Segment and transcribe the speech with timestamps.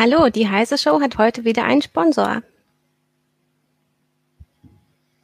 [0.00, 2.42] Hallo, die Heise Show hat heute wieder einen Sponsor.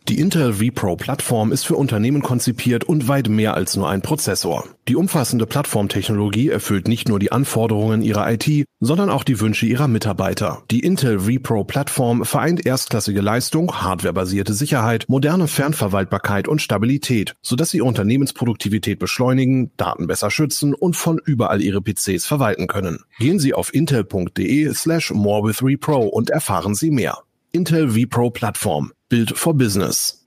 [0.07, 4.69] Die Intel vPro-Plattform ist für Unternehmen konzipiert und weit mehr als nur ein Prozessor.
[4.87, 9.89] Die umfassende Plattformtechnologie erfüllt nicht nur die Anforderungen ihrer IT, sondern auch die Wünsche ihrer
[9.89, 10.63] Mitarbeiter.
[10.71, 18.99] Die Intel vPro-Plattform vereint erstklassige Leistung, hardwarebasierte Sicherheit, moderne Fernverwaltbarkeit und Stabilität, sodass sie Unternehmensproduktivität
[18.99, 22.99] beschleunigen, Daten besser schützen und von überall ihre PCs verwalten können.
[23.19, 27.24] Gehen Sie auf intel.de slash more with vPro und erfahren Sie mehr.
[27.55, 28.91] Intel vPro Plattform.
[29.09, 30.24] Build for Business.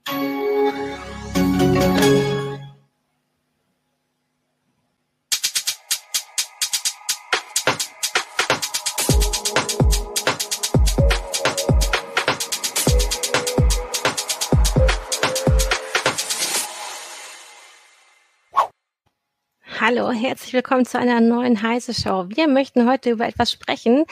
[19.90, 22.26] Hallo, herzlich willkommen zu einer neuen heiße Show.
[22.28, 24.04] Wir möchten heute über etwas sprechen,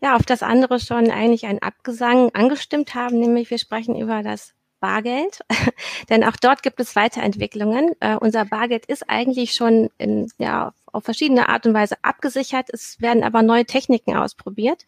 [0.00, 4.54] ja, auf das andere schon eigentlich ein Abgesang angestimmt haben, nämlich wir sprechen über das
[4.78, 5.40] Bargeld,
[6.10, 7.90] denn auch dort gibt es Weiterentwicklungen.
[8.04, 12.68] Uh, unser Bargeld ist eigentlich schon in, ja, auf verschiedene Art und Weise abgesichert.
[12.72, 14.84] Es werden aber neue Techniken ausprobiert.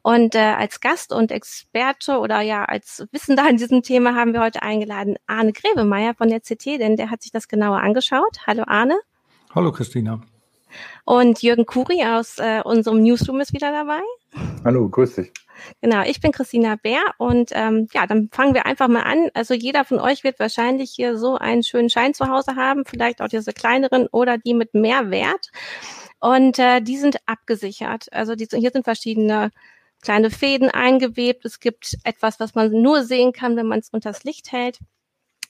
[0.00, 4.40] Und äh, als Gast und Experte oder ja als Wissender in diesem Thema haben wir
[4.40, 8.38] heute eingeladen Arne Grevemeier von der CT, denn der hat sich das genauer angeschaut.
[8.46, 8.98] Hallo Arne.
[9.54, 10.18] Hallo Christina.
[11.04, 14.00] Und Jürgen Kuri aus äh, unserem Newsroom ist wieder dabei.
[14.64, 15.30] Hallo, grüß dich.
[15.82, 19.28] Genau, ich bin Christina Bär und ähm, ja, dann fangen wir einfach mal an.
[19.34, 23.20] Also jeder von euch wird wahrscheinlich hier so einen schönen Schein zu Hause haben, vielleicht
[23.20, 25.50] auch diese kleineren oder die mit mehr Wert.
[26.18, 28.10] Und äh, die sind abgesichert.
[28.10, 29.50] Also die, hier sind verschiedene
[30.00, 31.44] kleine Fäden eingewebt.
[31.44, 34.78] Es gibt etwas, was man nur sehen kann, wenn man es unters Licht hält.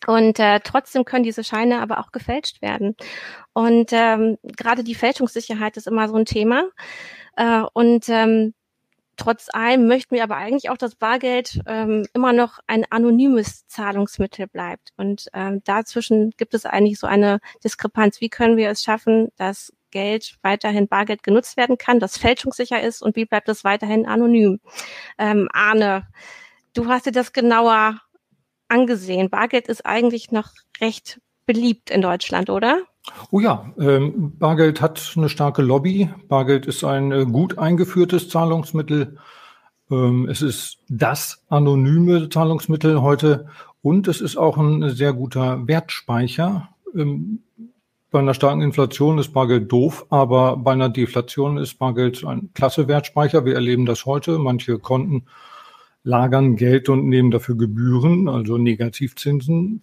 [0.06, 2.96] Und äh, trotzdem können diese Scheine aber auch gefälscht werden.
[3.52, 6.64] Und ähm, gerade die Fälschungssicherheit ist immer so ein Thema.
[7.36, 8.54] Äh, und ähm,
[9.16, 14.48] trotz allem möchten wir aber eigentlich auch, dass Bargeld ähm, immer noch ein anonymes Zahlungsmittel
[14.48, 14.90] bleibt.
[14.96, 18.20] Und ähm, dazwischen gibt es eigentlich so eine Diskrepanz.
[18.20, 23.02] Wie können wir es schaffen, dass Geld weiterhin Bargeld genutzt werden kann, das fälschungssicher ist
[23.02, 24.58] und wie bleibt es weiterhin anonym?
[25.18, 26.08] Ähm, Arne,
[26.74, 28.00] du hast dir das genauer
[28.72, 29.30] angesehen.
[29.30, 30.50] Bargeld ist eigentlich noch
[30.80, 32.82] recht beliebt in Deutschland, oder?
[33.30, 36.08] Oh ja, ähm, Bargeld hat eine starke Lobby.
[36.28, 39.18] Bargeld ist ein äh, gut eingeführtes Zahlungsmittel.
[39.90, 43.48] Ähm, es ist das anonyme Zahlungsmittel heute
[43.82, 46.68] und es ist auch ein sehr guter Wertspeicher.
[46.94, 47.42] Ähm,
[48.10, 52.86] bei einer starken Inflation ist Bargeld doof, aber bei einer Deflation ist Bargeld ein klasse
[52.86, 53.44] Wertspeicher.
[53.44, 54.38] Wir erleben das heute.
[54.38, 55.24] Manche Konten
[56.04, 59.82] lagern Geld und nehmen dafür Gebühren, also Negativzinsen.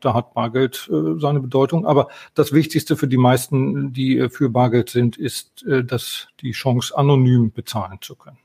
[0.00, 1.86] Da hat Bargeld äh, seine Bedeutung.
[1.86, 6.52] Aber das Wichtigste für die meisten, die äh, für Bargeld sind, ist, äh, dass die
[6.52, 8.38] Chance, anonym bezahlen zu können.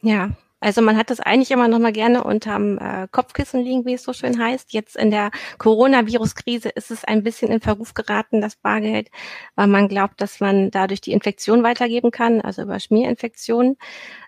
[0.00, 0.30] Ja,
[0.62, 4.04] also man hat das eigentlich immer noch mal gerne unterm äh, Kopfkissen liegen, wie es
[4.04, 4.72] so schön heißt.
[4.72, 9.10] Jetzt in der Coronavirus-Krise ist es ein bisschen in Verruf geraten, das Bargeld,
[9.56, 13.76] weil man glaubt, dass man dadurch die Infektion weitergeben kann, also über Schmierinfektionen.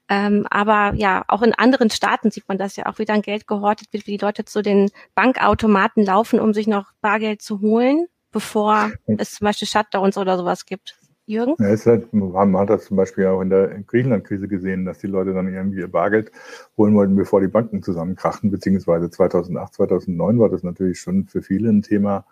[0.08, 3.46] Ähm, aber ja, auch in anderen Staaten sieht man das ja auch, wie dann Geld
[3.46, 8.06] gehortet wird, wie die Leute zu den Bankautomaten laufen, um sich noch Bargeld zu holen,
[8.32, 10.96] bevor es zum Beispiel Shutdowns oder sowas gibt.
[11.26, 11.54] Jürgen?
[11.58, 15.06] Ja, ist halt, man hat das zum Beispiel auch in der Griechenland-Krise gesehen, dass die
[15.06, 16.30] Leute dann irgendwie ihr Bargeld
[16.76, 21.70] holen wollten, bevor die Banken zusammenkrachten, beziehungsweise 2008, 2009 war das natürlich schon für viele
[21.70, 22.26] ein Thema,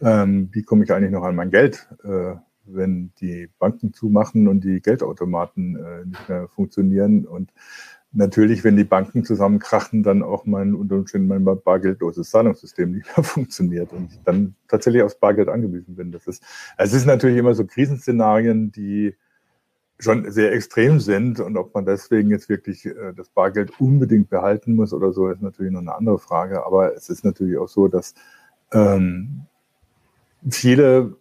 [0.00, 1.88] ähm, wie komme ich eigentlich noch an mein Geld?
[2.04, 2.34] Äh,
[2.66, 7.26] wenn die Banken zumachen und die Geldautomaten äh, nicht mehr funktionieren.
[7.26, 7.52] Und
[8.14, 13.24] natürlich, wenn die Banken zusammenkrachen, dann auch mein unter Umständen mein bargeldloses Zahlungssystem nicht mehr
[13.24, 16.12] funktioniert und ich dann tatsächlich aufs Bargeld angewiesen bin.
[16.12, 16.42] Das ist,
[16.78, 19.14] es ist natürlich immer so Krisenszenarien, die
[19.98, 24.74] schon sehr extrem sind und ob man deswegen jetzt wirklich äh, das Bargeld unbedingt behalten
[24.74, 26.66] muss oder so, ist natürlich noch eine andere Frage.
[26.66, 28.14] Aber es ist natürlich auch so, dass
[28.72, 29.42] ähm,
[30.50, 31.16] viele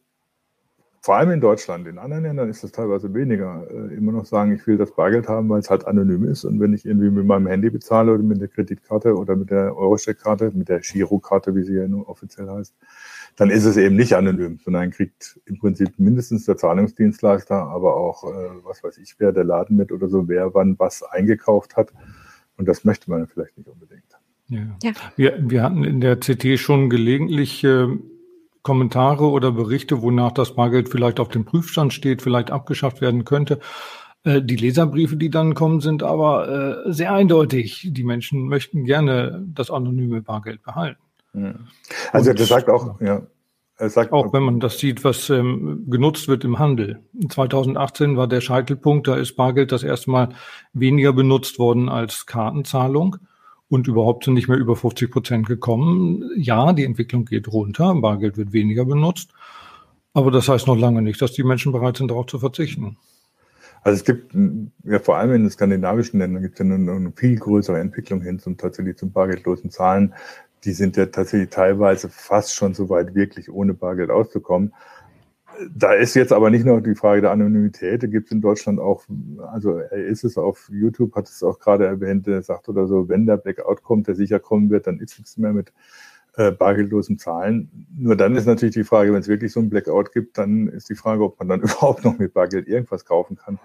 [1.04, 4.56] vor allem in Deutschland, in anderen Ländern ist das teilweise weniger, äh, immer noch sagen,
[4.56, 6.46] ich will das Bargeld haben, weil es halt anonym ist.
[6.46, 9.76] Und wenn ich irgendwie mit meinem Handy bezahle oder mit der Kreditkarte oder mit der
[9.76, 12.74] Eurosteck-Karte, mit der Girokarte, wie sie ja nun offiziell heißt,
[13.36, 18.24] dann ist es eben nicht anonym, sondern kriegt im Prinzip mindestens der Zahlungsdienstleister, aber auch,
[18.24, 21.92] äh, was weiß ich, wer der Laden mit oder so, wer wann was eingekauft hat.
[22.56, 24.04] Und das möchte man vielleicht nicht unbedingt.
[24.48, 24.78] Ja.
[24.82, 24.92] ja.
[25.18, 27.88] Wir, wir hatten in der CT schon gelegentlich äh,
[28.64, 33.60] Kommentare oder Berichte, wonach das Bargeld vielleicht auf dem Prüfstand steht, vielleicht abgeschafft werden könnte.
[34.24, 37.90] Äh, die Leserbriefe, die dann kommen, sind aber äh, sehr eindeutig.
[37.92, 41.02] Die Menschen möchten gerne das anonyme Bargeld behalten.
[42.12, 43.24] Also er sagt auch, ja,
[43.80, 47.02] Sagt, auch wenn man das sieht, was ähm, genutzt wird im Handel.
[47.28, 50.30] 2018 war der Scheitelpunkt, da ist Bargeld das erste Mal
[50.74, 53.18] weniger benutzt worden als Kartenzahlung
[53.74, 56.30] und überhaupt sind nicht mehr über 50 Prozent gekommen.
[56.38, 59.34] Ja, die Entwicklung geht runter, Bargeld wird weniger benutzt,
[60.14, 62.98] aber das heißt noch lange nicht, dass die Menschen bereit sind, darauf zu verzichten.
[63.82, 64.32] Also es gibt
[64.84, 68.22] ja vor allem in den skandinavischen Ländern gibt es ja eine, eine, viel größere Entwicklung
[68.22, 70.14] hin zum tatsächlich zum bargeldlosen Zahlen.
[70.66, 74.72] Die sind ja tatsächlich teilweise fast schon so weit, wirklich ohne Bargeld auszukommen.
[75.76, 78.80] Da ist jetzt aber nicht nur die Frage der Anonymität, da gibt es in Deutschland
[78.80, 79.06] auch,
[79.52, 83.10] also er ist es auf YouTube, hat es auch gerade erwähnt, er sagt oder so,
[83.10, 85.72] wenn der Blackout kommt, der sicher kommen wird, dann ist nichts mehr mit
[86.36, 87.88] äh, bargeldlosen Zahlen.
[87.96, 90.90] Nur dann ist natürlich die Frage, wenn es wirklich so ein Blackout gibt, dann ist
[90.90, 93.60] die Frage, ob man dann überhaupt noch mit Bargeld irgendwas kaufen kann,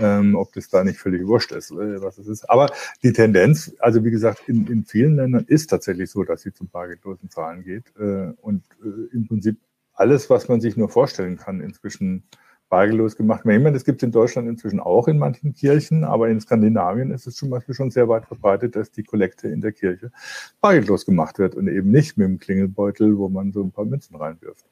[0.00, 2.50] ähm, ob das da nicht völlig wurscht ist, äh, was es ist.
[2.50, 2.70] Aber
[3.02, 6.68] die Tendenz, also wie gesagt, in, in vielen Ländern ist tatsächlich so, dass sie zum
[6.68, 9.58] bargeldlosen Zahlen geht äh, und äh, im Prinzip
[9.98, 12.24] alles, was man sich nur vorstellen kann, inzwischen
[12.68, 13.40] bargeldlos gemacht.
[13.40, 17.10] Ich meine, das gibt es in Deutschland inzwischen auch in manchen Kirchen, aber in Skandinavien
[17.10, 20.12] ist es zum Beispiel schon sehr weit verbreitet, dass die Kollekte in der Kirche
[20.60, 24.16] bargeldlos gemacht wird und eben nicht mit dem Klingelbeutel, wo man so ein paar Münzen
[24.16, 24.66] reinwirft.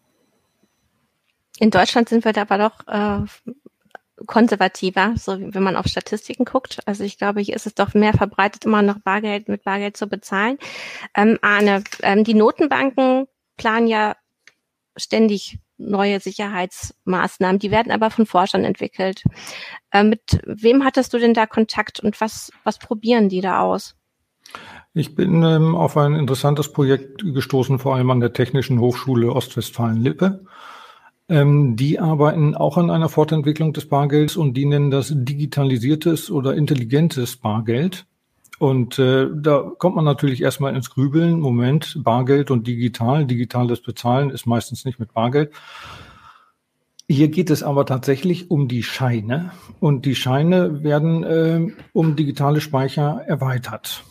[1.58, 3.24] In Deutschland sind wir da aber doch äh,
[4.26, 6.80] konservativer, so wenn man auf Statistiken guckt.
[6.84, 10.06] Also ich glaube, hier ist es doch mehr verbreitet, immer noch Bargeld mit Bargeld zu
[10.06, 10.58] bezahlen.
[11.14, 13.26] Ähm, Arne, ähm, die Notenbanken
[13.56, 14.16] planen ja
[14.96, 17.58] ständig neue Sicherheitsmaßnahmen.
[17.58, 19.22] Die werden aber von Forschern entwickelt.
[19.90, 23.94] Äh, mit wem hattest du denn da Kontakt und was, was probieren die da aus?
[24.94, 30.44] Ich bin ähm, auf ein interessantes Projekt gestoßen, vor allem an der Technischen Hochschule Ostwestfalen-Lippe.
[31.28, 36.54] Ähm, die arbeiten auch an einer Fortentwicklung des Bargelds und die nennen das digitalisiertes oder
[36.54, 38.06] intelligentes Bargeld.
[38.58, 41.40] Und äh, da kommt man natürlich erstmal ins Grübeln.
[41.40, 43.26] Moment, Bargeld und digital.
[43.26, 45.52] Digitales Bezahlen ist meistens nicht mit Bargeld.
[47.08, 49.52] Hier geht es aber tatsächlich um die Scheine.
[49.78, 54.04] Und die Scheine werden äh, um digitale Speicher erweitert.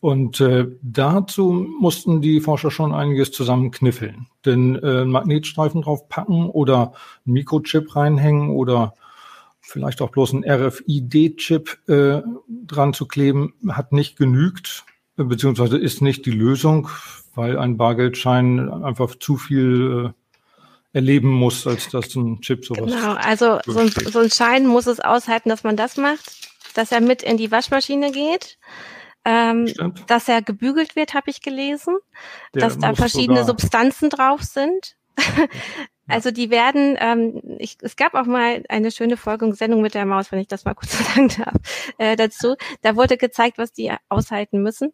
[0.00, 4.26] Und äh, dazu mussten die Forscher schon einiges zusammenkniffeln.
[4.44, 6.92] Denn äh, Magnetstreifen drauf packen oder
[7.24, 8.94] Mikrochip reinhängen oder
[9.66, 14.84] vielleicht auch bloß ein RFID-Chip äh, dran zu kleben, hat nicht genügt,
[15.16, 16.88] beziehungsweise ist nicht die Lösung,
[17.34, 20.12] weil ein Bargeldschein einfach zu viel
[20.92, 22.92] äh, erleben muss, als dass ein Chip sowas.
[22.92, 26.92] Genau, also so ein, so ein, Schein muss es aushalten, dass man das macht, dass
[26.92, 28.58] er mit in die Waschmaschine geht.
[29.28, 29.72] Ähm,
[30.06, 31.96] dass er gebügelt wird, habe ich gelesen,
[32.54, 34.96] Der dass da verschiedene Substanzen drauf sind.
[36.08, 40.06] Also die werden, ähm, ich, es gab auch mal eine schöne Folge, Sendung mit der
[40.06, 41.54] Maus, wenn ich das mal kurz sagen darf,
[41.98, 42.56] äh, dazu.
[42.82, 44.92] Da wurde gezeigt, was die aushalten müssen.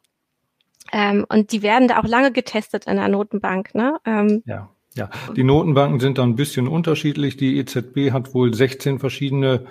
[0.93, 3.75] Ähm, und die werden da auch lange getestet in der Notenbank.
[3.75, 3.99] Ne?
[4.05, 4.71] Ähm, ja.
[4.95, 7.39] Ja, die Notenbanken sind da ein bisschen unterschiedlich.
[7.39, 9.65] Die EZB hat wohl 16 verschiedene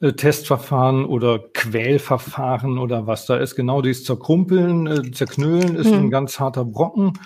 [0.00, 3.56] äh, Testverfahren oder Quälverfahren oder was da ist.
[3.56, 6.04] Genau dieses Zerkrumpeln, äh, Zerknüllen ist hm.
[6.04, 7.18] ein ganz harter Brocken.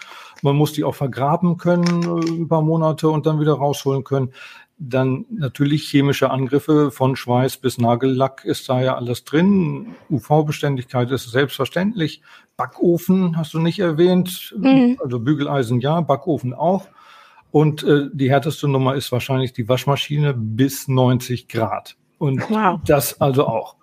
[0.45, 4.33] Man muss die auch vergraben können, äh, ein paar Monate und dann wieder rausholen können.
[4.77, 9.95] Dann natürlich chemische Angriffe von Schweiß bis Nagellack ist da ja alles drin.
[10.11, 12.21] UV-Beständigkeit ist selbstverständlich.
[12.57, 14.55] Backofen hast du nicht erwähnt.
[14.59, 14.99] Mhm.
[15.03, 16.89] Also Bügeleisen ja, Backofen auch.
[17.51, 21.97] Und äh, die härteste Nummer ist wahrscheinlich die Waschmaschine bis 90 Grad.
[22.19, 22.81] Und wow.
[22.85, 23.77] das also auch.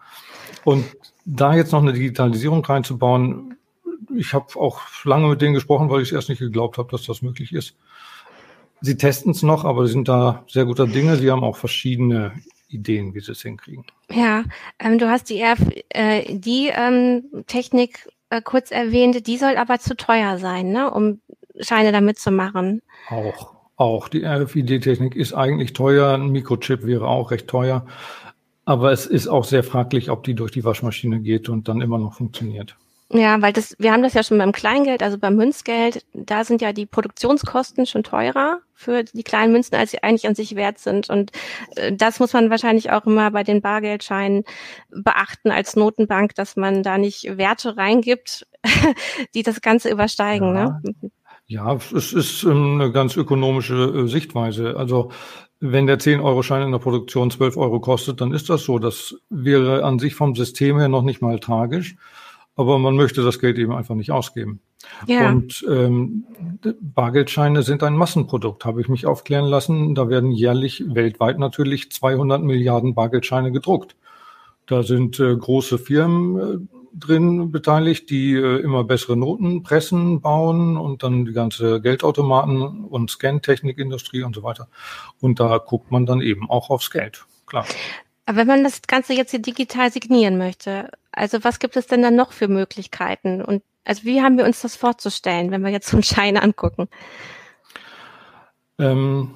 [0.64, 0.86] Und
[1.26, 3.51] da jetzt noch eine Digitalisierung reinzubauen,
[4.18, 7.06] ich habe auch lange mit denen gesprochen, weil ich es erst nicht geglaubt habe, dass
[7.06, 7.76] das möglich ist.
[8.82, 11.18] Sie testen es noch, aber sie sind da sehr guter Dinge.
[11.18, 12.34] Sie haben auch verschiedene
[12.68, 13.86] Ideen, wie sie es hinkriegen.
[14.10, 14.44] Ja,
[14.80, 19.28] ähm, du hast die RFID-Technik ähm, äh, kurz erwähnt.
[19.28, 21.22] Die soll aber zu teuer sein, ne, um
[21.60, 22.82] Scheine damit zu machen.
[23.10, 24.08] Auch, auch.
[24.08, 26.14] Die RFID-Technik ist eigentlich teuer.
[26.14, 27.86] Ein Mikrochip wäre auch recht teuer.
[28.66, 31.98] Aber es ist auch sehr fraglich, ob die durch die Waschmaschine geht und dann immer
[31.98, 32.78] noch funktioniert.
[33.14, 36.62] Ja, weil das, wir haben das ja schon beim Kleingeld, also beim Münzgeld, da sind
[36.62, 40.80] ja die Produktionskosten schon teurer für die kleinen Münzen, als sie eigentlich an sich wert
[40.80, 41.10] sind.
[41.10, 41.32] Und
[41.76, 44.44] äh, das muss man wahrscheinlich auch immer bei den Bargeldscheinen
[44.90, 48.48] beachten als Notenbank, dass man da nicht Werte reingibt,
[49.36, 50.56] die das Ganze übersteigen.
[50.56, 50.80] Ja.
[50.84, 50.94] Ne?
[51.48, 54.78] Ja, es ist ähm, eine ganz ökonomische äh, Sichtweise.
[54.78, 55.12] Also
[55.60, 58.80] wenn der 10-Euro-Schein in der Produktion 12 Euro kostet, dann ist das so.
[58.80, 61.98] Das wäre an sich vom System her noch nicht mal tragisch
[62.56, 64.62] aber man möchte das Geld eben einfach nicht ausgeben.
[65.08, 65.30] Ja.
[65.30, 66.26] Und ähm,
[66.82, 69.96] Bargeldscheine sind ein Massenprodukt, habe ich mich aufklären lassen.
[69.96, 73.96] Da werden jährlich weltweit natürlich 200 Milliarden Bargeldscheine gedruckt.
[74.66, 81.26] Da sind äh, große Firmen drin beteiligt, die äh, immer bessere Notenpressen bauen und dann
[81.26, 84.68] die ganze Geldautomaten und Scan-Technikindustrie und so weiter.
[85.20, 87.66] Und da guckt man dann eben auch aufs Geld, klar.
[88.26, 92.02] Aber wenn man das Ganze jetzt hier digital signieren möchte, also was gibt es denn
[92.02, 93.42] dann noch für Möglichkeiten?
[93.42, 96.88] Und also wie haben wir uns das vorzustellen, wenn wir jetzt so einen Schein angucken?
[98.78, 99.32] Ähm,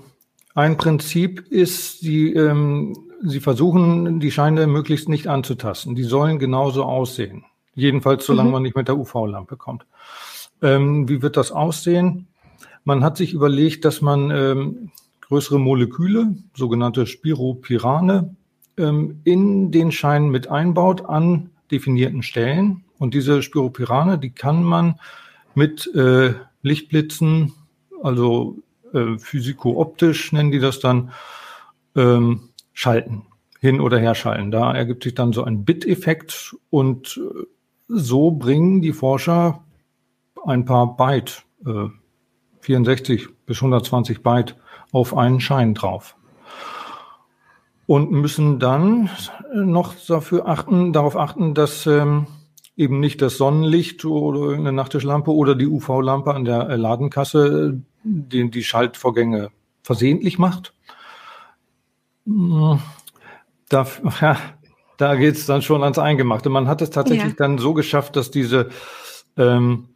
[0.53, 5.95] ein Prinzip ist, die, ähm, Sie versuchen, die Scheine möglichst nicht anzutasten.
[5.95, 7.43] Die sollen genauso aussehen.
[7.73, 8.53] Jedenfalls, solange mhm.
[8.53, 9.85] man nicht mit der UV-Lampe kommt.
[10.61, 12.27] Ähm, wie wird das aussehen?
[12.83, 18.35] Man hat sich überlegt, dass man ähm, größere Moleküle, sogenannte Spiropirane,
[18.77, 22.83] ähm, in den Schein mit einbaut an definierten Stellen.
[22.97, 24.99] Und diese Spiropirane, die kann man
[25.53, 27.53] mit äh, Lichtblitzen,
[28.01, 28.57] also
[28.93, 31.11] äh, physiko-optisch nennen die das dann,
[31.95, 33.23] ähm, schalten,
[33.59, 34.51] hin oder her schalten.
[34.51, 37.45] Da ergibt sich dann so ein Bit-Effekt und äh,
[37.87, 39.63] so bringen die Forscher
[40.45, 41.87] ein paar Byte, äh,
[42.61, 44.55] 64 bis 120 Byte
[44.91, 46.15] auf einen Schein drauf.
[47.87, 49.09] Und müssen dann
[49.53, 52.27] noch dafür achten, darauf achten, dass ähm,
[52.75, 58.51] eben nicht das Sonnenlicht oder eine Nachttischlampe oder die UV-Lampe an der äh, Ladenkasse den
[58.51, 59.49] die Schaltvorgänge
[59.81, 60.73] versehentlich macht.
[62.25, 62.79] Hm,
[63.69, 63.87] da,
[64.21, 64.37] ja,
[64.97, 66.49] da geht es dann schon ans Eingemachte.
[66.49, 67.37] Man hat es tatsächlich ja.
[67.37, 68.69] dann so geschafft, dass diese
[69.37, 69.89] ähm,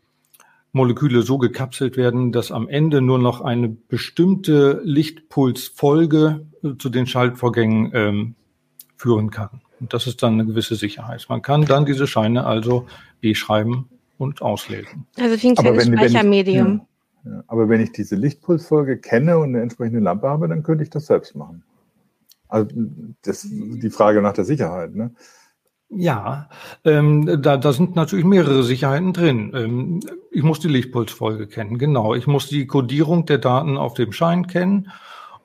[0.72, 7.08] Moleküle so gekapselt werden, dass am Ende nur noch eine bestimmte Lichtpulsfolge äh, zu den
[7.08, 8.36] Schaltvorgängen ähm,
[8.98, 9.62] führen kann.
[9.80, 11.26] Und das ist dann eine gewisse Sicherheit.
[11.30, 12.86] Man kann dann diese Scheine also
[13.22, 15.08] beschreiben und auslesen.
[15.18, 16.82] Also wie ein kleines Speichermedium.
[17.26, 20.90] Ja, aber wenn ich diese Lichtpulsfolge kenne und eine entsprechende Lampe habe, dann könnte ich
[20.90, 21.64] das selbst machen.
[22.48, 22.70] Also
[23.22, 24.96] das ist die Frage nach der Sicherheit.
[24.96, 25.12] Ne?
[25.92, 26.50] Ja,
[26.86, 29.52] ähm, da, da sind natürlich mehrere Sicherheiten drin.
[29.56, 30.00] Ähm,
[30.32, 32.14] ich muss die Lichtpulsfolge kennen, genau.
[32.14, 34.92] Ich muss die Codierung der Daten auf dem Schein kennen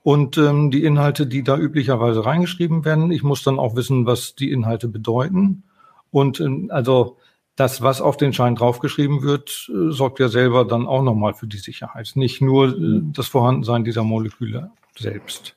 [0.02, 3.10] und ähm, die Inhalte, die da üblicherweise reingeschrieben werden.
[3.10, 5.64] Ich muss dann auch wissen, was die Inhalte bedeuten.
[6.10, 7.16] Und ähm, also
[7.56, 11.46] das, was auf den Schein draufgeschrieben wird, äh, sorgt ja selber dann auch nochmal für
[11.46, 12.12] die Sicherheit.
[12.16, 15.56] Nicht nur äh, das Vorhandensein dieser Moleküle selbst.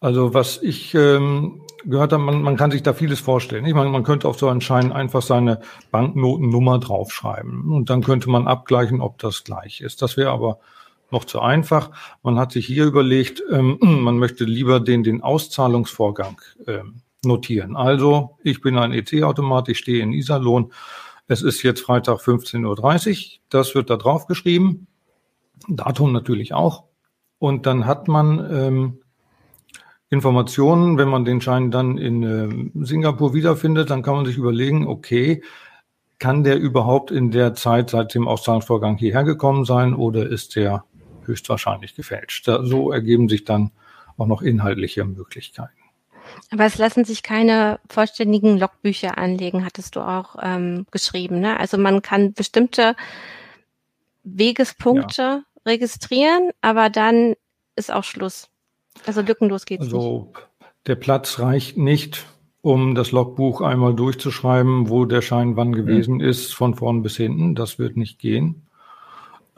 [0.00, 3.66] Also was ich ähm, gehört habe, man, man kann sich da vieles vorstellen.
[3.66, 8.30] Ich meine, man könnte auf so einen Schein einfach seine Banknotennummer draufschreiben und dann könnte
[8.30, 10.02] man abgleichen, ob das gleich ist.
[10.02, 10.58] Das wäre aber
[11.10, 11.90] noch zu einfach.
[12.22, 17.76] Man hat sich hier überlegt, ähm, man möchte lieber den, den Auszahlungsvorgang ähm, notieren.
[17.76, 20.72] Also, ich bin ein EC-Automat, ich stehe in Iserlohn.
[21.26, 23.40] Es ist jetzt Freitag 15.30 Uhr.
[23.50, 24.86] Das wird da drauf geschrieben.
[25.66, 26.84] Datum natürlich auch.
[27.38, 28.98] Und dann hat man ähm,
[30.10, 34.86] Informationen, wenn man den Schein dann in äh, Singapur wiederfindet, dann kann man sich überlegen,
[34.86, 35.42] okay,
[36.18, 40.84] kann der überhaupt in der Zeit seit dem Auszahlungsvorgang hierher gekommen sein oder ist der
[41.24, 42.48] höchstwahrscheinlich gefälscht?
[42.48, 43.70] Da, so ergeben sich dann
[44.16, 45.72] auch noch inhaltliche Möglichkeiten.
[46.50, 51.40] Aber es lassen sich keine vollständigen Logbücher anlegen, hattest du auch ähm, geschrieben.
[51.40, 51.58] Ne?
[51.58, 52.96] Also man kann bestimmte
[54.24, 55.42] Wegespunkte ja.
[55.64, 57.34] registrieren, aber dann
[57.76, 58.50] ist auch Schluss.
[59.06, 60.48] Also lückenlos geht es also, nicht.
[60.86, 62.26] Der Platz reicht nicht,
[62.60, 66.20] um das Logbuch einmal durchzuschreiben, wo der Schein wann gewesen mhm.
[66.20, 67.54] ist, von vorn bis hinten.
[67.54, 68.62] Das wird nicht gehen.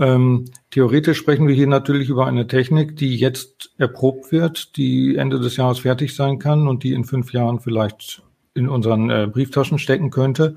[0.00, 5.38] Ähm, theoretisch sprechen wir hier natürlich über eine Technik, die jetzt erprobt wird, die Ende
[5.38, 8.22] des Jahres fertig sein kann und die in fünf Jahren vielleicht
[8.54, 10.56] in unseren äh, Brieftaschen stecken könnte.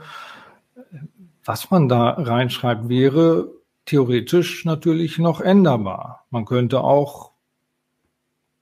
[1.43, 3.51] Was man da reinschreibt, wäre
[3.85, 6.25] theoretisch natürlich noch änderbar.
[6.29, 7.32] Man könnte auch,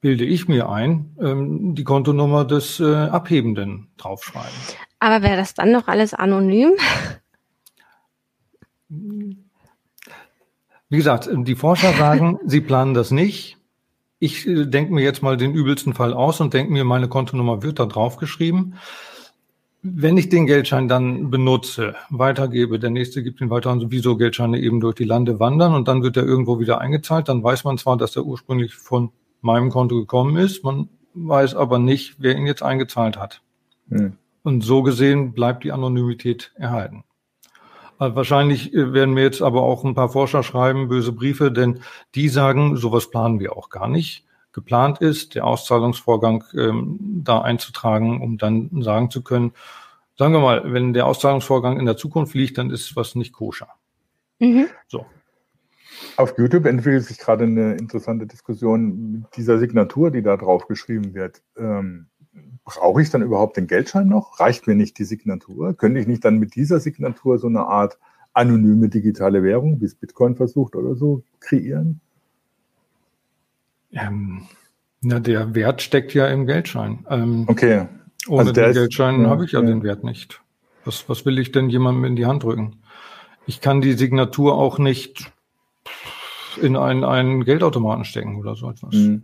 [0.02, 4.50] bilde ich mir ein, ähm, die Kontonummer des äh, Abhebenden draufschreiben.
[5.00, 6.72] Aber wäre das dann noch alles anonym?
[8.90, 9.38] Wie
[10.98, 13.58] gesagt, die Forscher sagen, sie planen das nicht.
[14.20, 17.64] Ich äh, denke mir jetzt mal den übelsten Fall aus und denke mir, meine Kontonummer
[17.64, 18.76] wird da draufgeschrieben.
[19.84, 24.60] Wenn ich den Geldschein dann benutze, weitergebe, der nächste gibt ihn weiter und sowieso Geldscheine
[24.60, 27.80] eben durch die Lande wandern und dann wird er irgendwo wieder eingezahlt, dann weiß man
[27.80, 32.46] zwar, dass er ursprünglich von meinem Konto gekommen ist, man weiß aber nicht, wer ihn
[32.46, 33.42] jetzt eingezahlt hat.
[33.90, 34.18] Hm.
[34.44, 37.04] Und so gesehen bleibt die Anonymität erhalten.
[38.00, 41.82] Äh, wahrscheinlich äh, werden mir jetzt aber auch ein paar Forscher schreiben, böse Briefe, denn
[42.16, 44.26] die sagen, sowas planen wir auch gar nicht.
[44.54, 49.54] Geplant ist, der Auszahlungsvorgang ähm, da einzutragen, um dann sagen zu können,
[50.18, 53.70] sagen wir mal, wenn der Auszahlungsvorgang in der Zukunft liegt, dann ist was nicht koscher.
[54.40, 54.68] Mhm.
[54.88, 55.06] So.
[56.18, 61.14] Auf YouTube entwickelt sich gerade eine interessante Diskussion mit dieser Signatur, die da drauf geschrieben
[61.14, 61.42] wird.
[61.58, 62.08] Ähm,
[62.64, 64.40] brauche ich dann überhaupt den Geldschein noch?
[64.40, 65.76] Reicht mir nicht die Signatur?
[65.76, 67.98] Könnte ich nicht dann mit dieser Signatur so eine Art
[68.34, 72.00] anonyme digitale Währung, wie es Bitcoin versucht oder so, kreieren?
[73.92, 74.44] Ähm,
[75.02, 77.06] na, der Wert steckt ja im Geldschein.
[77.10, 77.88] Ähm, okay.
[78.28, 80.42] Ohne also den Geldschein ja, habe ich ja, ja, den Wert nicht.
[80.86, 82.78] Was, was will ich denn jemandem in die Hand drücken?
[83.48, 85.32] Ich kann die Signatur auch nicht
[86.62, 88.94] in einen, einen Geldautomaten stecken oder so etwas.
[88.94, 89.24] Mhm.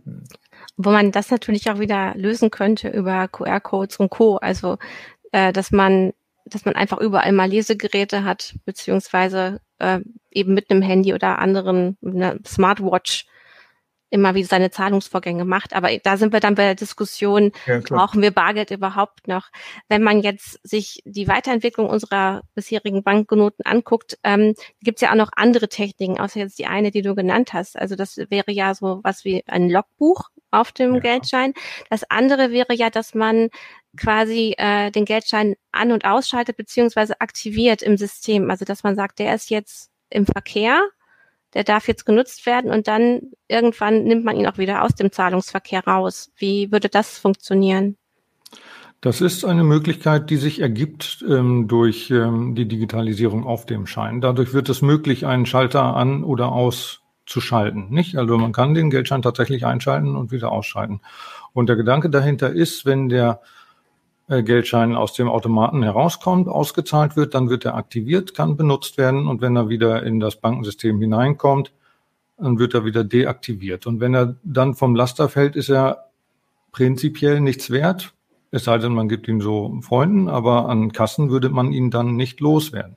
[0.76, 4.36] Wo man das natürlich auch wieder lösen könnte über QR-Codes und Co.
[4.36, 4.78] Also,
[5.32, 6.12] äh, dass man,
[6.46, 11.98] dass man einfach überall mal Lesegeräte hat, beziehungsweise äh, eben mit einem Handy oder anderen,
[12.04, 13.26] einer Smartwatch
[14.10, 15.74] immer wieder seine Zahlungsvorgänge macht.
[15.74, 19.48] Aber da sind wir dann bei der Diskussion, ja, brauchen wir Bargeld überhaupt noch?
[19.88, 25.16] Wenn man jetzt sich die Weiterentwicklung unserer bisherigen Banknoten anguckt, ähm, gibt es ja auch
[25.16, 27.78] noch andere Techniken, außer jetzt die eine, die du genannt hast.
[27.78, 31.00] Also das wäre ja so was wie ein Logbuch auf dem ja.
[31.00, 31.52] Geldschein.
[31.90, 33.48] Das andere wäre ja, dass man
[33.96, 38.50] quasi äh, den Geldschein an- und ausschaltet beziehungsweise aktiviert im System.
[38.50, 40.88] Also dass man sagt, der ist jetzt im Verkehr
[41.58, 45.10] der darf jetzt genutzt werden und dann irgendwann nimmt man ihn auch wieder aus dem
[45.10, 46.30] Zahlungsverkehr raus.
[46.36, 47.96] Wie würde das funktionieren?
[49.00, 54.20] Das ist eine Möglichkeit, die sich ergibt ähm, durch ähm, die Digitalisierung auf dem Schein.
[54.20, 57.90] Dadurch wird es möglich, einen Schalter an oder auszuschalten.
[57.90, 58.16] Nicht?
[58.16, 61.00] Also man kann den Geldschein tatsächlich einschalten und wieder ausschalten.
[61.54, 63.40] Und der Gedanke dahinter ist, wenn der
[64.28, 69.26] äh, Geldschein aus dem Automaten herauskommt, ausgezahlt wird, dann wird er aktiviert, kann benutzt werden
[69.26, 71.72] und wenn er wieder in das Bankensystem hineinkommt,
[72.36, 73.86] dann wird er wieder deaktiviert.
[73.86, 76.10] Und wenn er dann vom Laster fällt, ist er
[76.72, 78.14] prinzipiell nichts wert,
[78.50, 82.16] es sei denn, man gibt ihn so Freunden, aber an Kassen würde man ihn dann
[82.16, 82.96] nicht loswerden.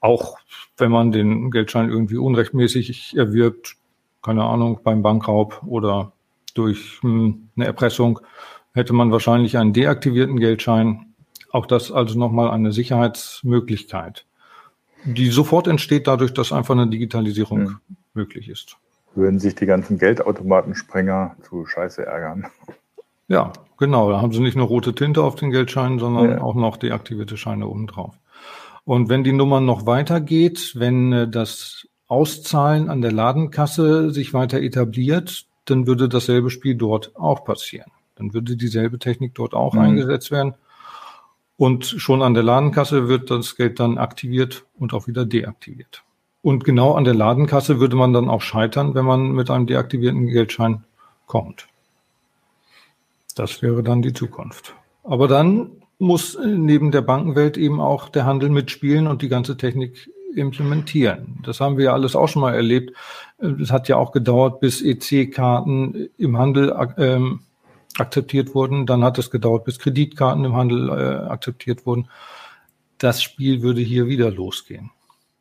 [0.00, 0.38] Auch
[0.76, 3.76] wenn man den Geldschein irgendwie unrechtmäßig erwirbt,
[4.22, 6.12] keine Ahnung, beim Bankraub oder
[6.54, 8.20] durch hm, eine Erpressung,
[8.72, 11.14] hätte man wahrscheinlich einen deaktivierten Geldschein.
[11.52, 14.24] Auch das also nochmal eine Sicherheitsmöglichkeit,
[15.04, 17.80] die sofort entsteht dadurch, dass einfach eine Digitalisierung hm.
[18.14, 18.76] möglich ist.
[19.14, 22.46] Würden sich die ganzen Geldautomatensprenger zu Scheiße ärgern.
[23.26, 24.10] Ja, genau.
[24.10, 26.40] Da haben sie nicht nur rote Tinte auf den Geldscheinen, sondern ja.
[26.40, 28.14] auch noch deaktivierte Scheine obendrauf.
[28.84, 34.60] Und wenn die Nummer noch weitergeht, wenn äh, das Auszahlen an der Ladenkasse sich weiter
[34.60, 37.90] etabliert, dann würde dasselbe Spiel dort auch passieren.
[38.20, 39.80] Dann würde dieselbe Technik dort auch mhm.
[39.80, 40.54] eingesetzt werden.
[41.56, 46.04] Und schon an der Ladenkasse wird das Geld dann aktiviert und auch wieder deaktiviert.
[46.42, 50.26] Und genau an der Ladenkasse würde man dann auch scheitern, wenn man mit einem deaktivierten
[50.26, 50.84] Geldschein
[51.26, 51.66] kommt.
[53.36, 54.74] Das wäre dann die Zukunft.
[55.02, 60.10] Aber dann muss neben der Bankenwelt eben auch der Handel mitspielen und die ganze Technik
[60.34, 61.40] implementieren.
[61.44, 62.96] Das haben wir ja alles auch schon mal erlebt.
[63.38, 67.40] Es hat ja auch gedauert, bis EC-Karten im Handel ähm,
[68.00, 68.86] akzeptiert wurden.
[68.86, 72.08] Dann hat es gedauert, bis Kreditkarten im Handel äh, akzeptiert wurden.
[72.98, 74.90] Das Spiel würde hier wieder losgehen.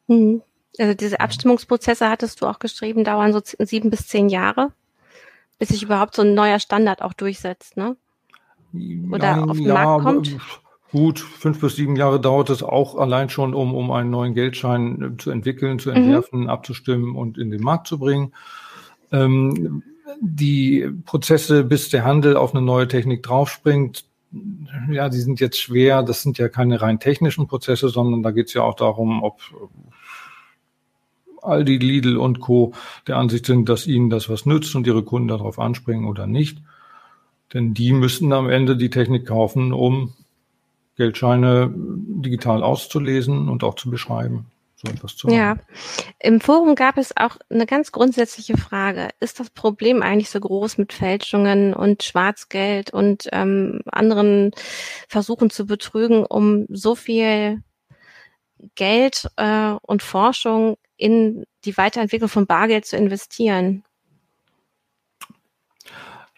[0.07, 0.41] Mhm.
[0.77, 4.71] Also diese Abstimmungsprozesse hattest du auch geschrieben, dauern so sieben bis zehn Jahre,
[5.57, 7.97] bis sich überhaupt so ein neuer Standard auch durchsetzt, ne?
[9.11, 10.37] Oder Nein, auf den ja, Markt kommt.
[10.91, 15.01] Gut, fünf bis sieben Jahre dauert es auch allein schon, um, um einen neuen Geldschein
[15.01, 15.97] äh, zu entwickeln, zu mhm.
[15.97, 16.49] entwerfen, mhm.
[16.49, 18.33] abzustimmen und in den Markt zu bringen.
[19.11, 19.83] Ähm,
[20.21, 24.05] die Prozesse, bis der Handel auf eine neue Technik draufspringt,
[24.89, 26.03] ja, die sind jetzt schwer.
[26.03, 29.41] Das sind ja keine rein technischen Prozesse, sondern da geht es ja auch darum, ob
[31.41, 32.73] Aldi, Lidl und Co.
[33.07, 36.61] der Ansicht sind, dass ihnen das was nützt und ihre Kunden darauf anspringen oder nicht.
[37.53, 40.13] Denn die müssen am Ende die Technik kaufen, um
[40.97, 44.45] Geldscheine digital auszulesen und auch zu beschreiben
[44.81, 45.37] so etwas zu machen.
[45.37, 45.57] Ja,
[46.19, 49.09] im Forum gab es auch eine ganz grundsätzliche Frage.
[49.19, 54.51] Ist das Problem eigentlich so groß mit Fälschungen und Schwarzgeld und ähm, anderen
[55.07, 57.61] Versuchen zu betrügen, um so viel
[58.75, 63.83] Geld äh, und Forschung in die Weiterentwicklung von Bargeld zu investieren?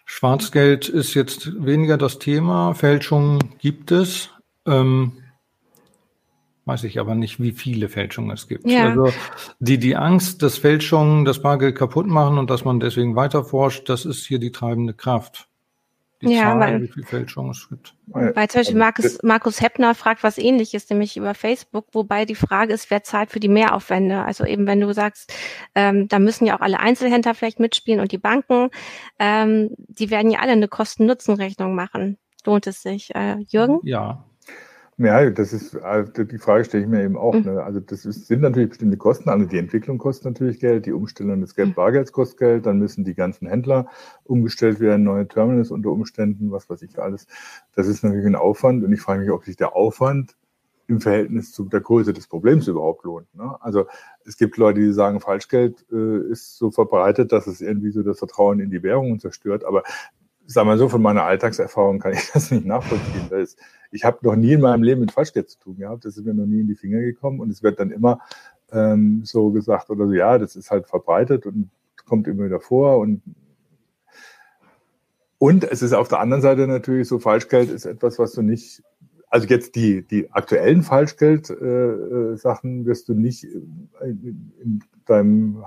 [0.04, 2.74] Schwarzgeld ist jetzt weniger das Thema.
[2.74, 4.30] Fälschungen gibt es.
[4.66, 5.21] Ähm,
[6.64, 8.68] Weiß ich aber nicht, wie viele Fälschungen es gibt.
[8.70, 8.90] Ja.
[8.90, 9.12] Also
[9.58, 13.88] die, die Angst, dass Fälschungen das Bargeld kaputt machen und dass man deswegen weiter forscht,
[13.88, 15.48] das ist hier die treibende Kraft.
[16.22, 17.96] Die ja, Zahl, weil, wie viele Fälschungen es gibt.
[18.06, 22.72] Weil zum Beispiel Markus, Markus Heppner fragt was ähnliches, nämlich über Facebook, wobei die Frage
[22.72, 24.24] ist, wer zahlt für die Mehraufwände?
[24.24, 25.34] Also eben, wenn du sagst,
[25.74, 28.70] ähm, da müssen ja auch alle Einzelhändler vielleicht mitspielen und die Banken,
[29.18, 32.18] ähm, die werden ja alle eine Kosten-Nutzen-Rechnung machen.
[32.46, 33.12] Lohnt es sich?
[33.16, 33.80] Äh, Jürgen?
[33.82, 34.24] Ja,
[35.04, 37.34] Ja, das ist, also die Frage stelle ich mir eben auch.
[37.34, 37.42] Mhm.
[37.42, 37.62] Ne?
[37.62, 39.28] Also das ist, sind natürlich bestimmte Kosten.
[39.30, 41.74] Also die Entwicklung kostet natürlich Geld, die Umstellung des Geld, mhm.
[41.74, 43.88] Bargelds kostet Geld, dann müssen die ganzen Händler
[44.24, 47.26] umgestellt werden, neue Terminals unter Umständen, was weiß ich alles.
[47.74, 50.36] Das ist natürlich ein Aufwand und ich frage mich, ob sich der Aufwand
[50.86, 53.34] im Verhältnis zu der Größe des Problems überhaupt lohnt.
[53.34, 53.56] Ne?
[53.60, 53.86] Also
[54.24, 58.18] es gibt Leute, die sagen, Falschgeld äh, ist so verbreitet, dass es irgendwie so das
[58.18, 59.64] Vertrauen in die Währungen zerstört.
[59.64, 59.82] Aber
[60.52, 63.28] sag mal so, von meiner Alltagserfahrung kann ich das nicht nachvollziehen.
[63.30, 63.56] Das
[63.92, 66.04] ich habe noch nie in meinem Leben mit Falschgeld zu tun gehabt.
[66.04, 67.40] Das ist mir noch nie in die Finger gekommen.
[67.40, 68.20] Und es wird dann immer
[68.72, 71.70] ähm, so gesagt oder so, ja, das ist halt verbreitet und
[72.06, 72.98] kommt immer wieder vor.
[72.98, 73.22] Und,
[75.38, 78.82] und es ist auf der anderen Seite natürlich so, Falschgeld ist etwas, was du nicht,
[79.28, 83.90] also jetzt die, die aktuellen Falschgeld-Sachen äh, äh wirst du nicht in,
[84.62, 85.64] in deinem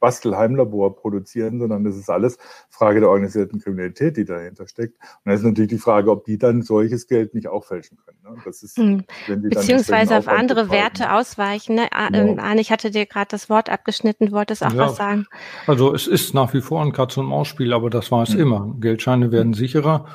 [0.00, 4.96] Bastelheimlabor produzieren, sondern das ist alles Frage der organisierten Kriminalität, die dahinter steckt.
[4.98, 8.18] Und dann ist natürlich die Frage, ob die dann solches Geld nicht auch fälschen können.
[8.22, 8.42] Ne?
[8.44, 9.04] Das ist, hm.
[9.28, 10.82] Beziehungsweise auf andere betreiben.
[10.82, 11.76] Werte ausweichen.
[11.76, 11.88] Ne?
[12.10, 12.42] Genau.
[12.42, 14.86] Arne, ich hatte dir gerade das Wort abgeschnitten, du wolltest auch ja.
[14.86, 15.26] was sagen.
[15.66, 18.40] Also es ist nach wie vor ein Katz- und Maus-Spiel, aber das war es hm.
[18.40, 18.74] immer.
[18.80, 20.06] Geldscheine werden sicherer.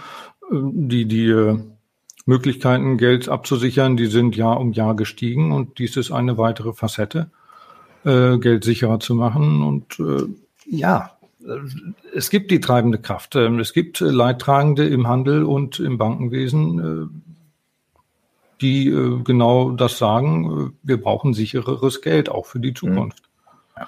[0.51, 1.59] Die, die äh,
[2.25, 7.31] Möglichkeiten, Geld abzusichern, die sind Jahr um Jahr gestiegen und dies ist eine weitere Facette
[8.05, 9.63] äh, Geld sicherer zu machen.
[9.63, 10.27] Und äh,
[10.65, 11.11] ja,
[12.13, 13.35] es gibt die treibende Kraft.
[13.35, 17.41] Ähm, es gibt Leidtragende im Handel und im Bankenwesen, äh,
[18.61, 20.45] die äh, genau das sagen.
[20.45, 22.75] Äh, wir brauchen sichereres Geld auch für die mhm.
[22.75, 23.23] Zukunft.
[23.77, 23.87] Ja.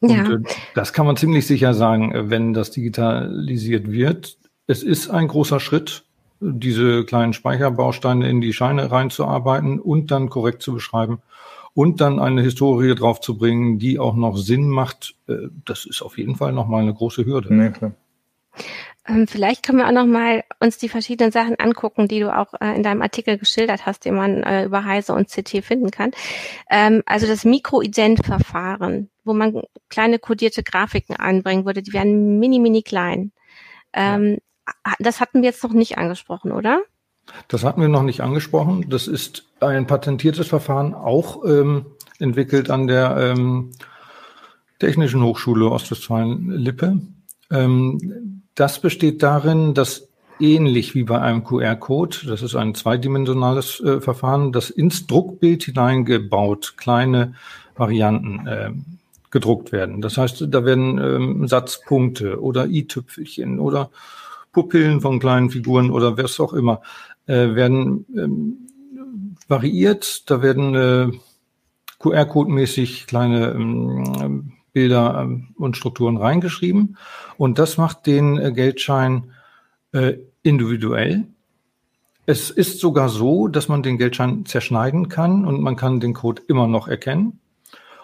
[0.00, 0.54] Und ja.
[0.74, 4.38] das kann man ziemlich sicher sagen, wenn das digitalisiert wird.
[4.66, 6.04] Es ist ein großer Schritt,
[6.40, 11.20] diese kleinen Speicherbausteine in die Scheine reinzuarbeiten und dann korrekt zu beschreiben
[11.74, 16.36] und dann eine Historie draufzubringen, die auch noch Sinn macht, äh, das ist auf jeden
[16.36, 17.54] Fall nochmal eine große Hürde.
[17.54, 17.92] Nee, klar.
[19.08, 22.52] Ähm, vielleicht können wir auch noch mal uns die verschiedenen Sachen angucken, die du auch
[22.60, 26.10] äh, in deinem Artikel geschildert hast, die man äh, über Heise und CT finden kann.
[26.68, 32.82] Ähm, also das Mikroident-Verfahren, wo man kleine kodierte Grafiken einbringen würde, die werden mini, mini
[32.82, 33.32] klein.
[33.92, 34.94] Ähm, ja.
[34.98, 36.82] Das hatten wir jetzt noch nicht angesprochen, oder?
[37.48, 38.86] Das hatten wir noch nicht angesprochen.
[38.88, 41.86] Das ist ein patentiertes Verfahren, auch ähm,
[42.18, 43.70] entwickelt an der ähm,
[44.78, 47.00] Technischen Hochschule Ostwestfalen-Lippe.
[47.50, 50.08] Ähm, das besteht darin, dass
[50.40, 56.74] ähnlich wie bei einem QR-Code, das ist ein zweidimensionales äh, Verfahren, dass ins Druckbild hineingebaut
[56.76, 57.34] kleine
[57.76, 58.70] Varianten äh,
[59.30, 60.00] gedruckt werden.
[60.00, 63.90] Das heißt, da werden ähm, Satzpunkte oder i-Tüpfelchen oder
[64.52, 66.82] Pupillen von kleinen Figuren oder was auch immer
[67.30, 68.66] äh, werden ähm,
[69.46, 70.28] variiert.
[70.28, 71.10] Da werden äh,
[72.00, 76.96] QR-Code-mäßig kleine ähm, Bilder ähm, und Strukturen reingeschrieben.
[77.36, 79.30] Und das macht den äh, Geldschein
[79.92, 81.24] äh, individuell.
[82.26, 86.42] Es ist sogar so, dass man den Geldschein zerschneiden kann und man kann den Code
[86.48, 87.38] immer noch erkennen.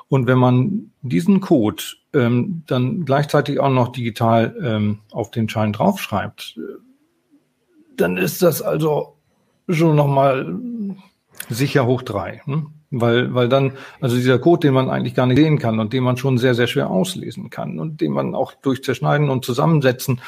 [0.09, 5.73] Und wenn man diesen Code ähm, dann gleichzeitig auch noch digital ähm, auf den Schein
[5.73, 6.61] draufschreibt, äh,
[7.97, 9.16] dann ist das also
[9.69, 10.59] schon nochmal
[11.49, 12.43] sicher hoch drei.
[12.45, 12.69] Hm?
[12.91, 16.05] Weil, weil dann, also dieser Code, den man eigentlich gar nicht sehen kann und den
[16.05, 20.21] man schon sehr, sehr schwer auslesen kann und den man auch durch Zerschneiden und Zusammensetzen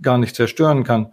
[0.00, 1.12] gar nicht zerstören kann,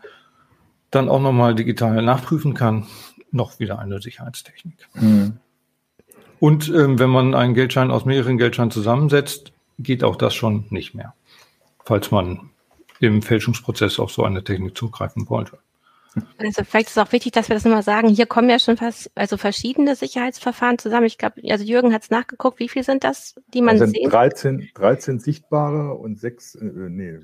[0.90, 2.88] dann auch nochmal digital nachprüfen kann,
[3.32, 4.88] noch wieder eine Sicherheitstechnik.
[4.94, 5.38] Mhm.
[6.40, 10.96] Und ähm, wenn man einen Geldschein aus mehreren Geldscheinen zusammensetzt, geht auch das schon nicht
[10.96, 11.14] mehr,
[11.86, 12.50] falls man
[13.00, 15.60] im Fälschungsprozess auf so eine Technik zugreifen wollte.
[16.38, 18.10] Also vielleicht ist es auch wichtig, dass wir das nochmal sagen.
[18.10, 21.06] Hier kommen ja schon fast also verschiedene Sicherheitsverfahren zusammen.
[21.06, 22.60] Ich glaube, also Jürgen hat es nachgeguckt.
[22.60, 24.10] Wie viel sind das, die man also sehen?
[24.10, 27.20] 13, 13 sichtbare und sechs, äh, nee,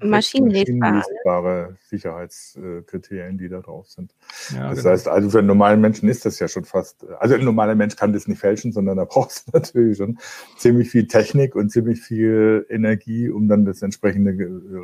[0.00, 4.14] maschinenlesbare, maschinenlesbare Sicherheitskriterien, die da drauf sind.
[4.54, 4.90] Ja, das genau.
[4.90, 7.96] heißt, also für einen normalen Menschen ist das ja schon fast, also ein normaler Mensch
[7.96, 10.18] kann das nicht fälschen, sondern da brauchst du natürlich schon
[10.56, 14.30] ziemlich viel Technik und ziemlich viel Energie, um dann das entsprechende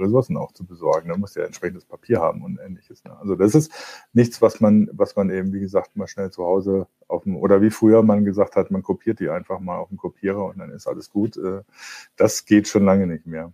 [0.01, 1.09] Ressourcen auch zu besorgen.
[1.09, 3.05] Da muss ja entsprechendes Papier haben und ähnliches.
[3.05, 3.17] Ne?
[3.19, 3.73] Also das ist
[4.13, 7.61] nichts, was man, was man eben, wie gesagt, mal schnell zu Hause auf dem, oder
[7.63, 10.71] wie früher man gesagt hat, man kopiert die einfach mal auf dem Kopierer und dann
[10.71, 11.37] ist alles gut.
[11.37, 11.63] Äh,
[12.17, 13.53] das geht schon lange nicht mehr.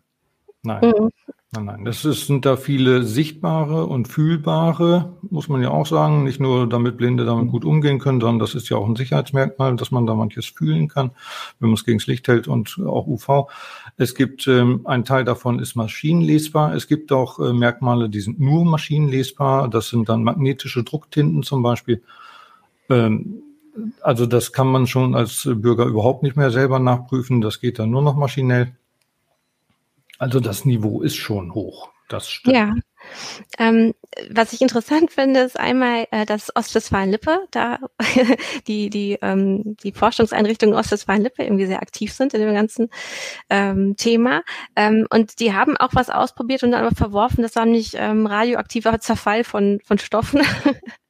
[0.63, 0.81] Nein.
[0.83, 1.11] Mhm.
[1.53, 1.85] Nein, nein.
[1.85, 6.23] Das ist, sind da viele sichtbare und fühlbare, muss man ja auch sagen.
[6.23, 9.75] Nicht nur damit Blinde damit gut umgehen können, sondern das ist ja auch ein Sicherheitsmerkmal,
[9.75, 11.11] dass man da manches fühlen kann,
[11.59, 13.51] wenn man es gegen das Licht hält und auch UV.
[13.97, 16.73] Es gibt ähm, ein Teil davon ist maschinenlesbar.
[16.73, 19.69] Es gibt auch äh, Merkmale, die sind nur maschinenlesbar.
[19.69, 22.01] Das sind dann magnetische Drucktinten zum Beispiel.
[22.89, 23.43] Ähm,
[24.03, 27.41] also das kann man schon als Bürger überhaupt nicht mehr selber nachprüfen.
[27.41, 28.77] Das geht dann nur noch maschinell.
[30.21, 31.89] Also das Niveau ist schon hoch.
[32.11, 32.57] Das stimmt.
[32.57, 32.75] Ja,
[33.59, 33.95] Ähm,
[34.31, 37.79] was ich interessant finde, ist einmal äh, das Ostwestfalen-Lippe, da
[38.67, 42.91] die, die, ähm, die Forschungseinrichtungen Ostwestfalen-Lippe irgendwie sehr aktiv sind in dem ganzen
[43.49, 44.43] ähm, Thema.
[44.77, 48.27] Ähm, und die haben auch was ausprobiert und dann aber verworfen, das war nämlich ähm,
[48.27, 50.43] radioaktiver Zerfall von, von Stoffen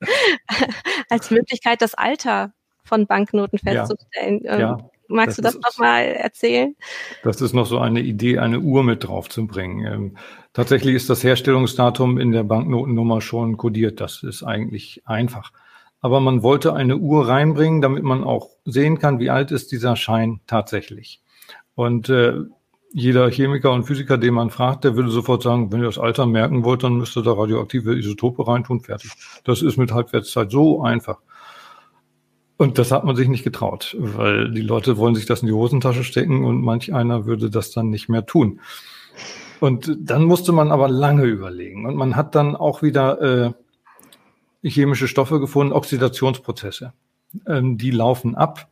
[1.10, 2.52] als Möglichkeit, das Alter
[2.84, 4.42] von Banknoten festzustellen.
[4.44, 4.52] Ja.
[4.52, 4.90] Ähm, ja.
[5.10, 6.74] Magst das du das nochmal erzählen?
[7.22, 9.84] Das ist noch so eine Idee, eine Uhr mit drauf zu bringen.
[9.86, 10.16] Ähm,
[10.52, 14.00] tatsächlich ist das Herstellungsdatum in der Banknotennummer schon kodiert.
[14.00, 15.52] Das ist eigentlich einfach.
[16.00, 19.96] Aber man wollte eine Uhr reinbringen, damit man auch sehen kann, wie alt ist dieser
[19.96, 21.20] Schein tatsächlich.
[21.74, 22.34] Und äh,
[22.92, 26.26] jeder Chemiker und Physiker, den man fragt, der würde sofort sagen, wenn ihr das Alter
[26.26, 29.12] merken wollt, dann müsst ihr da radioaktive Isotope reintun, fertig.
[29.44, 31.18] Das ist mit Halbwertszeit so einfach.
[32.60, 35.54] Und das hat man sich nicht getraut, weil die Leute wollen sich das in die
[35.54, 38.60] Hosentasche stecken und manch einer würde das dann nicht mehr tun.
[39.60, 41.86] Und dann musste man aber lange überlegen.
[41.86, 43.54] Und man hat dann auch wieder
[44.62, 46.92] äh, chemische Stoffe gefunden, Oxidationsprozesse.
[47.46, 48.68] Ähm, die laufen ab.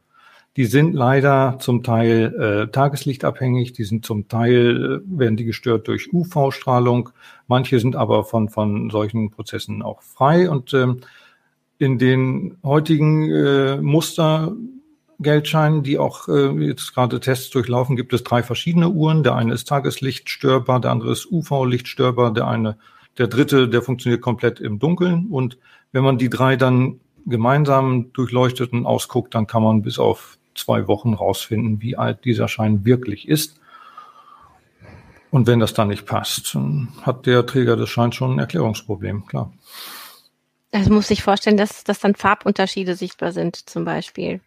[0.59, 2.35] Die sind leider zum Teil
[2.69, 7.09] äh, tageslichtabhängig, die sind zum Teil, äh, werden die gestört durch UV-Strahlung.
[7.47, 10.51] Manche sind aber von, von solchen Prozessen auch frei.
[10.51, 11.01] Und ähm,
[11.79, 18.43] in den heutigen äh, Mustergeldscheinen, die auch äh, jetzt gerade Tests durchlaufen, gibt es drei
[18.43, 19.23] verschiedene Uhren.
[19.23, 22.79] Der eine ist Tageslichtstörbar, der andere ist UV-Lichtstörbar, der eine,
[23.17, 25.27] der dritte, der funktioniert komplett im Dunkeln.
[25.31, 25.59] Und
[25.93, 30.89] wenn man die drei dann gemeinsam durchleuchtet und ausguckt, dann kann man bis auf zwei
[30.89, 33.61] Wochen rausfinden, wie alt dieser Schein wirklich ist.
[35.31, 39.27] Und wenn das dann nicht passt, dann hat der Träger des Scheins schon ein Erklärungsproblem,
[39.27, 39.53] klar.
[40.73, 44.41] Also muss ich vorstellen, dass, dass dann Farbunterschiede sichtbar sind, zum Beispiel.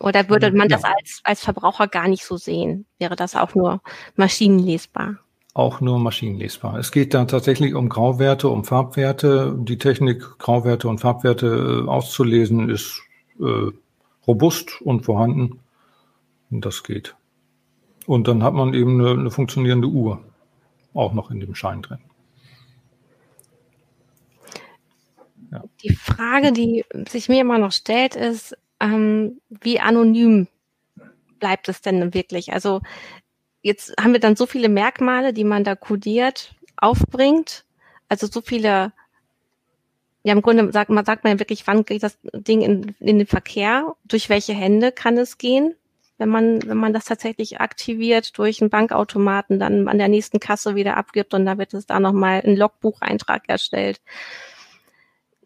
[0.00, 0.76] Oder würde man ja.
[0.76, 2.86] das als, als Verbraucher gar nicht so sehen?
[2.98, 3.80] Wäre das auch nur
[4.16, 5.16] maschinenlesbar?
[5.54, 6.78] Auch nur maschinenlesbar.
[6.78, 9.56] Es geht dann tatsächlich um Grauwerte, um Farbwerte.
[9.60, 13.02] Die Technik, Grauwerte und Farbwerte äh, auszulesen, ist
[13.40, 13.70] äh,
[14.26, 15.60] robust und vorhanden.
[16.50, 17.14] Und das geht.
[18.06, 20.20] Und dann hat man eben eine, eine funktionierende Uhr
[20.92, 21.98] auch noch in dem Schein drin.
[25.82, 30.48] Die Frage, die sich mir immer noch stellt, ist, ähm, wie anonym
[31.38, 32.52] bleibt es denn wirklich?
[32.52, 32.80] Also
[33.62, 37.64] jetzt haben wir dann so viele Merkmale, die man da kodiert, aufbringt.
[38.08, 38.92] Also so viele,
[40.22, 43.18] ja im Grunde sagt man, sagt man ja wirklich, wann geht das Ding in, in
[43.18, 43.94] den Verkehr?
[44.04, 45.74] Durch welche Hände kann es gehen?
[46.16, 50.76] Wenn man, wenn man das tatsächlich aktiviert durch einen Bankautomaten, dann an der nächsten Kasse
[50.76, 54.00] wieder abgibt und da wird es da nochmal ein Logbucheintrag erstellt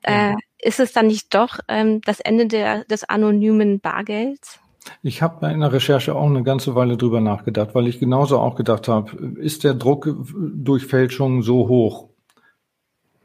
[0.03, 4.61] äh, ist es dann nicht doch ähm, das Ende der, des anonymen Bargelds?
[5.03, 8.57] Ich habe bei einer Recherche auch eine ganze Weile drüber nachgedacht, weil ich genauso auch
[8.57, 12.09] gedacht habe, ist der Druck durch Fälschung so hoch?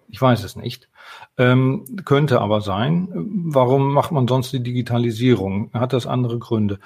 [0.09, 0.89] Ich weiß es nicht.
[1.37, 3.07] Ähm, könnte aber sein.
[3.13, 5.71] Warum macht man sonst die Digitalisierung?
[5.73, 6.79] Hat das andere Gründe?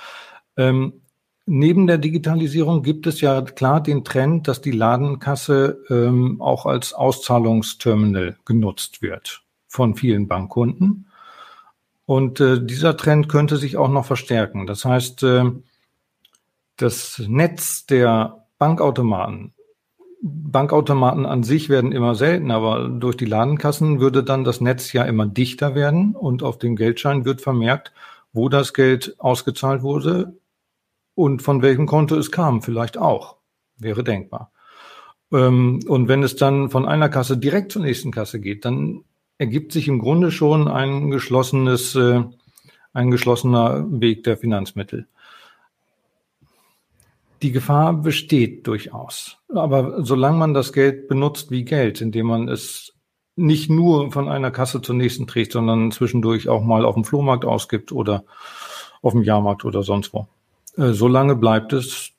[0.56, 1.02] Ähm,
[1.46, 6.94] neben der Digitalisierung gibt es ja klar den Trend, dass die Ladenkasse ähm, auch als
[6.94, 11.08] Auszahlungsterminal genutzt wird von vielen Bankkunden.
[12.06, 14.66] Und äh, dieser Trend könnte sich auch noch verstärken.
[14.66, 15.52] Das heißt, äh,
[16.78, 19.54] das Netz der Bankautomaten,
[20.22, 25.04] Bankautomaten an sich werden immer seltener, aber durch die Ladenkassen würde dann das Netz ja
[25.04, 27.92] immer dichter werden und auf dem Geldschein wird vermerkt,
[28.34, 30.38] wo das Geld ausgezahlt wurde
[31.14, 33.38] und von welchem Konto es kam, vielleicht auch.
[33.78, 34.52] Wäre denkbar.
[35.32, 39.04] Ähm, und wenn es dann von einer Kasse direkt zur nächsten Kasse geht, dann
[39.38, 42.24] ergibt sich im Grunde schon ein geschlossenes, äh,
[42.94, 45.08] ein geschlossener Weg der Finanzmittel.
[47.44, 49.38] Die Gefahr besteht durchaus.
[49.54, 52.94] Aber solange man das Geld benutzt wie Geld, indem man es
[53.36, 57.46] nicht nur von einer Kasse zur nächsten trägt, sondern zwischendurch auch mal auf dem Flohmarkt
[57.46, 58.24] ausgibt oder
[59.04, 60.28] auf dem Jahrmarkt oder sonst wo.
[60.76, 62.12] Äh, solange bleibt es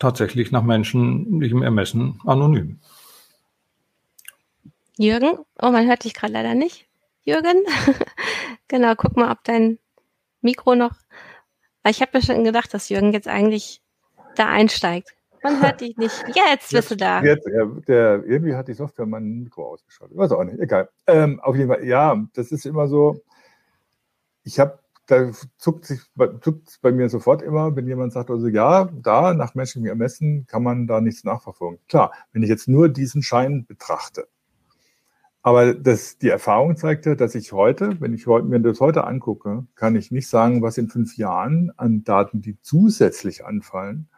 [0.00, 2.80] tatsächlich nach menschlichem Ermessen anonym.
[4.96, 6.86] Jürgen, oh, man hört dich gerade leider nicht.
[7.24, 7.64] Jürgen,
[8.68, 9.78] genau, guck mal, ob dein
[10.40, 10.94] Mikro noch.
[11.86, 13.82] Ich habe mir schon gedacht, dass Jürgen jetzt eigentlich
[14.36, 15.14] da einsteigt.
[15.42, 16.24] Man hört dich nicht.
[16.34, 17.22] Jetzt bist du da.
[17.22, 20.16] Jetzt, ja, der, irgendwie hat die Software mein Mikro ausgeschaltet.
[20.16, 20.88] Weiß auch nicht, egal.
[21.06, 23.22] Ähm, auf jeden Fall, ja, das ist immer so.
[24.42, 26.00] Ich habe, da zuckt sich
[26.40, 30.62] zuckt bei mir sofort immer, wenn jemand sagt, also ja, da nach menschlichem Ermessen kann
[30.62, 31.78] man da nichts nachverfolgen.
[31.88, 34.26] Klar, wenn ich jetzt nur diesen Schein betrachte,
[35.44, 39.66] aber das, die Erfahrung zeigte, dass ich heute, wenn ich heute, mir das heute angucke,
[39.74, 44.08] kann ich nicht sagen, was in fünf Jahren an Daten, die zusätzlich anfallen,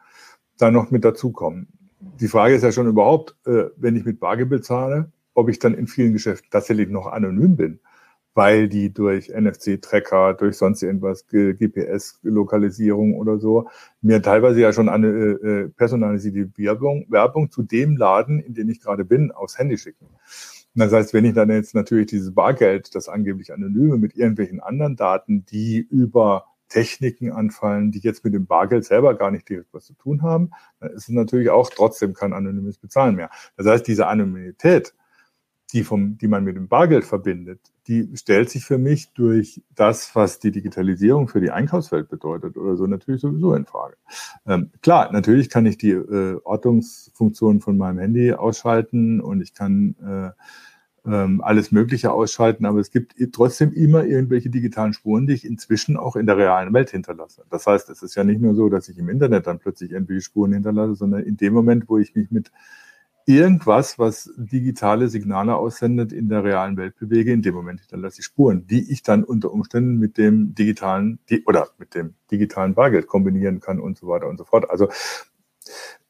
[0.57, 1.67] da noch mit dazukommen.
[2.21, 5.75] Die Frage ist ja schon überhaupt, äh, wenn ich mit Bargeld bezahle, ob ich dann
[5.75, 7.81] in vielen Geschäften tatsächlich noch anonym bin,
[8.35, 13.69] weil die durch NFC-Tracker, durch sonst irgendwas, GPS-Lokalisierung oder so,
[14.01, 18.81] mir teilweise ja schon eine äh, personalisierte Werbung, Werbung zu dem Laden, in dem ich
[18.81, 20.07] gerade bin, aufs Handy schicken.
[20.77, 24.95] Das heißt, wenn ich dann jetzt natürlich dieses Bargeld, das angeblich anonyme, mit irgendwelchen anderen
[24.95, 29.87] Daten, die über Techniken anfallen, die jetzt mit dem Bargeld selber gar nicht direkt was
[29.87, 33.31] zu tun haben, dann ist es natürlich auch trotzdem kein anonymes Bezahlen mehr.
[33.57, 34.95] Das heißt, diese Anonymität,
[35.73, 40.15] die, vom, die man mit dem Bargeld verbindet, die stellt sich für mich durch das,
[40.15, 43.97] was die Digitalisierung für die Einkaufswelt bedeutet oder so, natürlich sowieso in Frage.
[44.47, 49.95] Ähm, klar, natürlich kann ich die äh, Ortungsfunktion von meinem Handy ausschalten und ich kann
[50.05, 50.43] äh,
[51.07, 55.97] ähm, alles Mögliche ausschalten, aber es gibt trotzdem immer irgendwelche digitalen Spuren, die ich inzwischen
[55.97, 57.45] auch in der realen Welt hinterlasse.
[57.51, 60.23] Das heißt, es ist ja nicht nur so, dass ich im Internet dann plötzlich irgendwelche
[60.23, 62.51] Spuren hinterlasse, sondern in dem Moment, wo ich mich mit
[63.27, 68.27] irgendwas, was digitale Signale aussendet, in der realen Welt bewege, in dem Moment hinterlasse ich
[68.27, 73.61] Spuren, die ich dann unter Umständen mit dem digitalen oder mit dem digitalen Bargeld kombinieren
[73.61, 74.71] kann und so weiter und so fort.
[74.71, 74.88] Also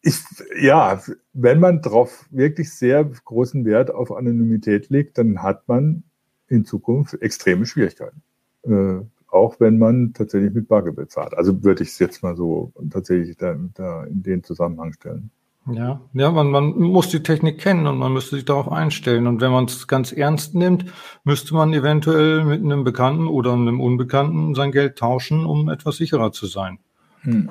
[0.06, 0.24] ich,
[0.60, 6.04] ja, wenn man darauf wirklich sehr großen Wert auf Anonymität legt, dann hat man
[6.48, 8.22] in Zukunft extreme Schwierigkeiten.
[8.62, 11.34] Äh, auch wenn man tatsächlich mit Bargeld bezahlt.
[11.34, 15.30] Also würde ich es jetzt mal so tatsächlich da, da in den Zusammenhang stellen.
[15.68, 19.26] Ja, ja, man, man muss die Technik kennen und man müsste sich darauf einstellen.
[19.26, 20.84] Und wenn man es ganz ernst nimmt,
[21.24, 26.30] müsste man eventuell mit einem Bekannten oder einem Unbekannten sein Geld tauschen, um etwas sicherer
[26.30, 26.78] zu sein.
[27.22, 27.50] Hm.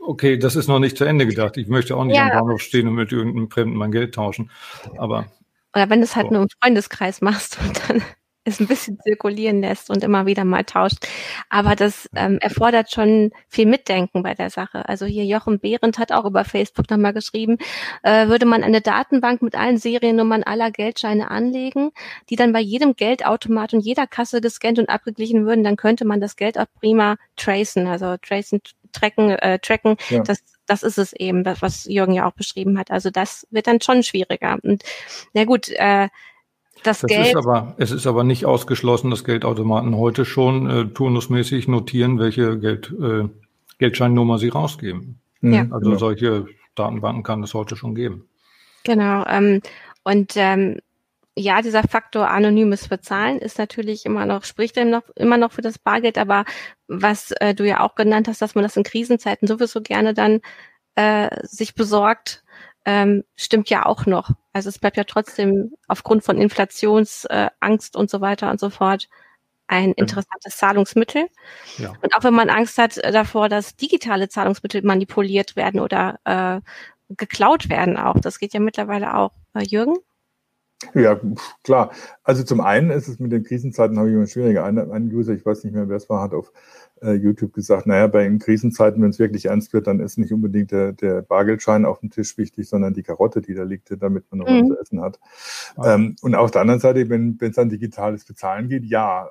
[0.00, 1.56] Okay, das ist noch nicht zu Ende gedacht.
[1.56, 2.24] Ich möchte auch nicht ja.
[2.24, 4.50] am Bahnhof stehen und mit irgendeinem Fremden mein Geld tauschen.
[4.98, 5.26] Aber.
[5.74, 6.34] Oder wenn du es halt so.
[6.34, 8.02] nur im Freundeskreis machst und dann
[8.46, 11.06] es ein bisschen zirkulieren lässt und immer wieder mal tauscht.
[11.50, 14.88] Aber das ähm, erfordert schon viel Mitdenken bei der Sache.
[14.88, 17.58] Also hier Jochen Behrendt hat auch über Facebook nochmal geschrieben,
[18.02, 21.90] äh, würde man eine Datenbank mit allen Seriennummern aller Geldscheine anlegen,
[22.30, 26.20] die dann bei jedem Geldautomat und jeder Kasse gescannt und abgeglichen würden, dann könnte man
[26.20, 28.60] das Geld auch prima tracen, also tracen,
[28.98, 29.96] tracken, äh, tracken.
[30.10, 30.22] Ja.
[30.22, 32.90] Das, das ist es eben, das, was Jürgen ja auch beschrieben hat.
[32.90, 34.58] Also das wird dann schon schwieriger.
[34.62, 34.82] Und
[35.32, 36.08] na gut, äh,
[36.82, 37.28] das, das Geld.
[37.28, 42.58] Ist aber, es ist aber nicht ausgeschlossen, dass Geldautomaten heute schon äh, turnusmäßig notieren, welche
[42.58, 43.28] Geld, äh,
[43.78, 45.20] Geldscheinnummer sie rausgeben.
[45.40, 45.52] Mhm.
[45.52, 45.66] Ja.
[45.70, 45.98] Also genau.
[45.98, 48.28] solche Datenbanken kann es heute schon geben.
[48.84, 49.24] Genau.
[49.26, 49.62] Ähm,
[50.04, 50.78] und ähm,
[51.38, 55.78] ja, dieser Faktor anonymes Bezahlen ist natürlich immer noch, spricht noch, immer noch für das
[55.78, 56.46] Bargeld, aber
[56.88, 60.40] was äh, du ja auch genannt hast, dass man das in Krisenzeiten sowieso gerne dann
[60.94, 62.42] äh, sich besorgt,
[62.86, 64.30] ähm, stimmt ja auch noch.
[64.54, 69.08] Also es bleibt ja trotzdem aufgrund von Inflationsangst äh, und so weiter und so fort
[69.66, 71.26] ein interessantes Zahlungsmittel.
[71.76, 71.92] Ja.
[72.00, 76.60] Und auch wenn man Angst hat äh, davor, dass digitale Zahlungsmittel manipuliert werden oder äh,
[77.14, 78.20] geklaut werden auch.
[78.20, 79.32] Das geht ja mittlerweile auch.
[79.54, 79.96] Äh, Jürgen?
[80.94, 81.18] Ja,
[81.64, 81.90] klar.
[82.22, 84.64] Also zum einen ist es mit den Krisenzeiten, habe ich immer schwieriger.
[84.64, 86.52] Ein, ein User, ich weiß nicht mehr, wer es war, hat auf
[87.02, 90.32] äh, YouTube gesagt, naja, bei den Krisenzeiten, wenn es wirklich ernst wird, dann ist nicht
[90.32, 94.24] unbedingt der, der Bargeldschein auf dem Tisch wichtig, sondern die Karotte, die da liegt, damit
[94.30, 94.62] man noch mhm.
[94.62, 95.20] was zu essen hat.
[95.78, 95.94] Ja.
[95.94, 99.30] Ähm, und auf der anderen Seite, wenn es an digitales Bezahlen geht, ja,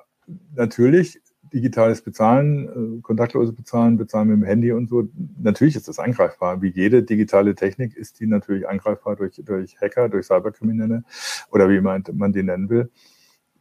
[0.54, 1.20] natürlich
[1.52, 6.62] digitales Bezahlen, äh, kontaktloses Bezahlen, Bezahlen mit dem Handy und so, natürlich ist das angreifbar.
[6.62, 11.04] Wie jede digitale Technik ist die natürlich angreifbar durch, durch Hacker, durch Cyberkriminelle
[11.50, 12.90] oder wie man, man die nennen will.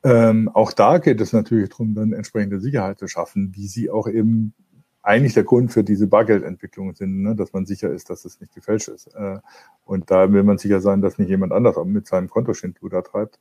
[0.03, 4.07] Ähm, auch da geht es natürlich darum, dann entsprechende Sicherheit zu schaffen, wie sie auch
[4.07, 4.53] eben
[5.01, 7.35] eigentlich der Grund für diese Bargeldentwicklung sind, ne?
[7.35, 9.07] dass man sicher ist, dass es nicht gefälscht ist.
[9.15, 9.39] Äh,
[9.83, 13.39] und da will man sicher sein, dass nicht jemand anders mit seinem Konto Schindluder treibt.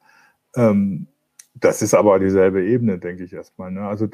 [0.56, 1.06] Ähm,
[1.54, 3.70] das ist aber dieselbe Ebene, denke ich erstmal.
[3.70, 3.82] Ne?
[3.82, 4.08] Also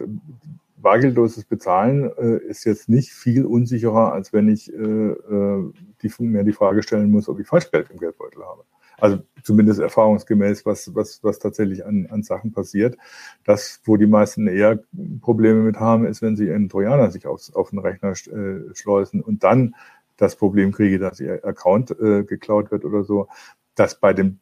[0.77, 5.73] bargeldloses Bezahlen äh, ist jetzt nicht viel unsicherer, als wenn ich äh, äh,
[6.03, 8.65] die, mir die Frage stellen muss, ob ich Falschgeld im Geldbeutel habe.
[8.99, 12.99] Also zumindest erfahrungsgemäß, was, was, was tatsächlich an, an Sachen passiert.
[13.45, 14.79] Das, wo die meisten eher
[15.23, 19.23] Probleme mit haben, ist, wenn sie einen Trojaner sich aufs, auf den Rechner äh, schleusen
[19.23, 19.75] und dann
[20.19, 23.29] das Problem kriege, dass ihr Account äh, geklaut wird oder so.
[23.75, 24.41] dass bei dem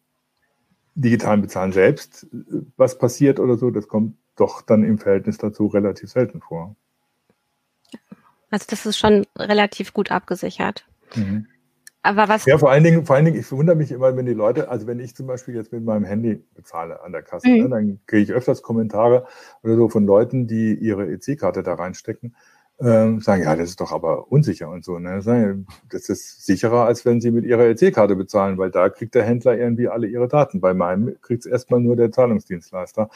[0.99, 2.27] digitalen Bezahlen selbst
[2.77, 6.77] was passiert oder so, das kommt doch dann im Verhältnis dazu relativ selten vor.
[8.51, 10.87] Also das ist schon relativ gut abgesichert.
[11.15, 11.47] Mhm.
[12.03, 12.47] Aber was?
[12.47, 14.87] Ja, vor allen Dingen, vor allen Dingen, ich wundere mich immer, wenn die Leute, also
[14.87, 17.63] wenn ich zum Beispiel jetzt mit meinem Handy bezahle an der Kasse, mhm.
[17.63, 19.27] ne, dann kriege ich öfters Kommentare
[19.63, 22.35] oder so von Leuten, die ihre EC-Karte da reinstecken
[22.81, 24.99] ähm, sagen, ja, das ist doch aber unsicher und so.
[24.99, 25.65] Ne?
[25.91, 29.59] Das ist sicherer, als wenn Sie mit Ihrer EC-Karte bezahlen, weil da kriegt der Händler
[29.59, 30.61] irgendwie alle Ihre Daten.
[30.61, 33.11] Bei meinem kriegt es erstmal nur der Zahlungsdienstleister.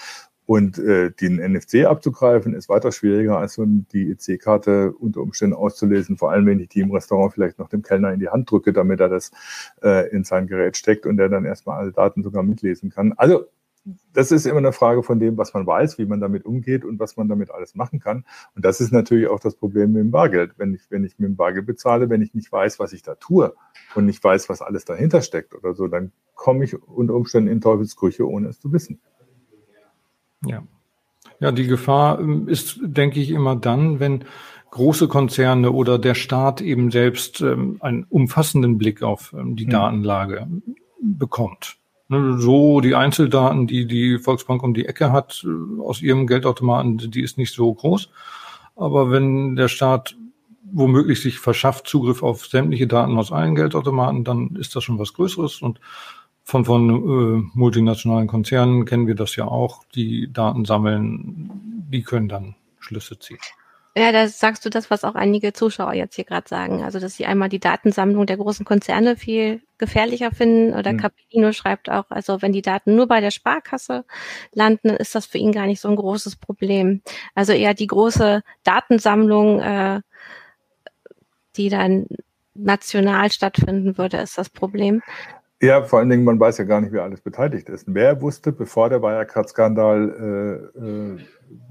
[0.44, 6.16] Und äh, den NFC abzugreifen, ist weiter schwieriger, als so die EC-Karte unter Umständen auszulesen,
[6.16, 8.72] vor allem wenn ich die im Restaurant vielleicht noch dem Kellner in die Hand drücke,
[8.72, 9.30] damit er das
[9.82, 13.12] äh, in sein Gerät steckt und der dann erstmal alle Daten sogar mitlesen kann.
[13.16, 13.46] Also
[14.12, 17.00] das ist immer eine Frage von dem, was man weiß, wie man damit umgeht und
[17.00, 18.24] was man damit alles machen kann.
[18.54, 20.52] Und das ist natürlich auch das Problem mit dem Bargeld.
[20.56, 23.16] Wenn ich, wenn ich mit dem Bargeld bezahle, wenn ich nicht weiß, was ich da
[23.16, 23.54] tue
[23.94, 27.60] und nicht weiß, was alles dahinter steckt oder so, dann komme ich unter Umständen in
[27.60, 29.00] Teufelsküche, ohne es zu wissen.
[30.46, 30.62] Ja.
[31.40, 34.24] Ja, die Gefahr ähm, ist, denke ich, immer dann, wenn
[34.70, 39.70] große Konzerne oder der Staat eben selbst ähm, einen umfassenden Blick auf ähm, die hm.
[39.70, 40.46] Datenlage
[41.00, 41.81] bekommt.
[42.12, 46.98] Ne, so die Einzeldaten, die die Volksbank um die Ecke hat äh, aus ihrem Geldautomaten,
[46.98, 48.10] die ist nicht so groß.
[48.76, 50.14] Aber wenn der Staat
[50.70, 55.14] womöglich sich verschafft Zugriff auf sämtliche Daten aus allen Geldautomaten, dann ist das schon was
[55.14, 55.80] Größeres und
[56.44, 61.50] von, von äh, multinationalen Konzernen kennen wir das ja auch, die Daten sammeln,
[61.90, 63.38] die können dann Schlüsse ziehen.
[63.94, 66.82] Ja, da sagst du das, was auch einige Zuschauer jetzt hier gerade sagen.
[66.82, 70.72] Also, dass sie einmal die Datensammlung der großen Konzerne viel gefährlicher finden.
[70.72, 70.98] Oder mhm.
[70.98, 74.06] Capellino schreibt auch, also wenn die Daten nur bei der Sparkasse
[74.54, 77.02] landen, dann ist das für ihn gar nicht so ein großes Problem.
[77.34, 80.00] Also eher die große Datensammlung, äh,
[81.56, 82.06] die dann
[82.54, 85.02] national stattfinden würde, ist das Problem.
[85.60, 87.84] Ja, vor allen Dingen, man weiß ja gar nicht, wer alles beteiligt ist.
[87.86, 91.18] Wer wusste, bevor der Wirecard-Skandal äh, äh,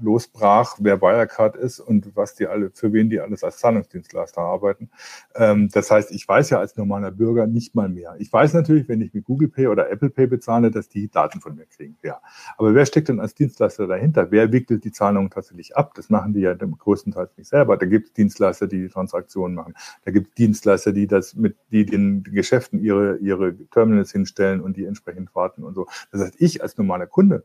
[0.00, 4.90] losbrach, wer Wirecard ist und was die alle, für wen die alles als Zahlungsdienstleister arbeiten.
[5.34, 8.14] Ähm, das heißt, ich weiß ja als normaler Bürger nicht mal mehr.
[8.18, 11.40] Ich weiß natürlich, wenn ich mit Google Pay oder Apple Pay bezahle, dass die Daten
[11.40, 11.96] von mir kriegen.
[12.02, 12.20] Ja.
[12.56, 14.30] Aber wer steckt denn als Dienstleister dahinter?
[14.30, 15.94] Wer wickelt die Zahlungen tatsächlich ab?
[15.94, 17.76] Das machen die ja größtenteils nicht selber.
[17.76, 19.74] Da gibt es Dienstleister, die die Transaktionen machen.
[20.04, 24.76] Da gibt es Dienstleister, die das mit, die den Geschäften ihre, ihre Terminals hinstellen und
[24.76, 25.86] die entsprechend warten und so.
[26.10, 27.42] Das heißt, ich als normaler Kunde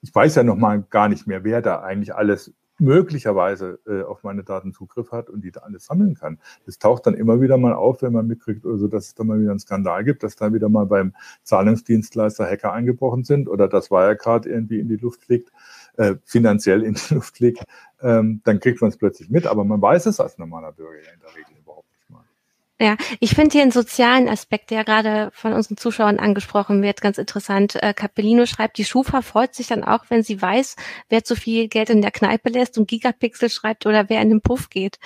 [0.00, 4.22] ich weiß ja noch mal gar nicht mehr, wer da eigentlich alles möglicherweise äh, auf
[4.22, 6.38] meine Daten Zugriff hat und die da alles sammeln kann.
[6.64, 9.40] Das taucht dann immer wieder mal auf, wenn man mitkriegt, also dass es da mal
[9.40, 13.90] wieder einen Skandal gibt, dass da wieder mal beim Zahlungsdienstleister Hacker eingebrochen sind oder das
[13.90, 15.50] Wirecard irgendwie in die Luft fliegt,
[15.96, 17.64] äh, finanziell in die Luft fliegt,
[18.00, 21.12] ähm, dann kriegt man es plötzlich mit, aber man weiß es als normaler Bürger ja
[21.12, 21.57] in der Regel
[22.80, 27.18] ja, ich finde hier einen sozialen Aspekt, der gerade von unseren Zuschauern angesprochen wird, ganz
[27.18, 27.74] interessant.
[27.82, 30.76] Äh, Capellino schreibt, die Schufa freut sich dann auch, wenn sie weiß,
[31.08, 34.40] wer zu viel Geld in der Kneipe lässt und Gigapixel schreibt oder wer in den
[34.40, 35.00] Puff geht.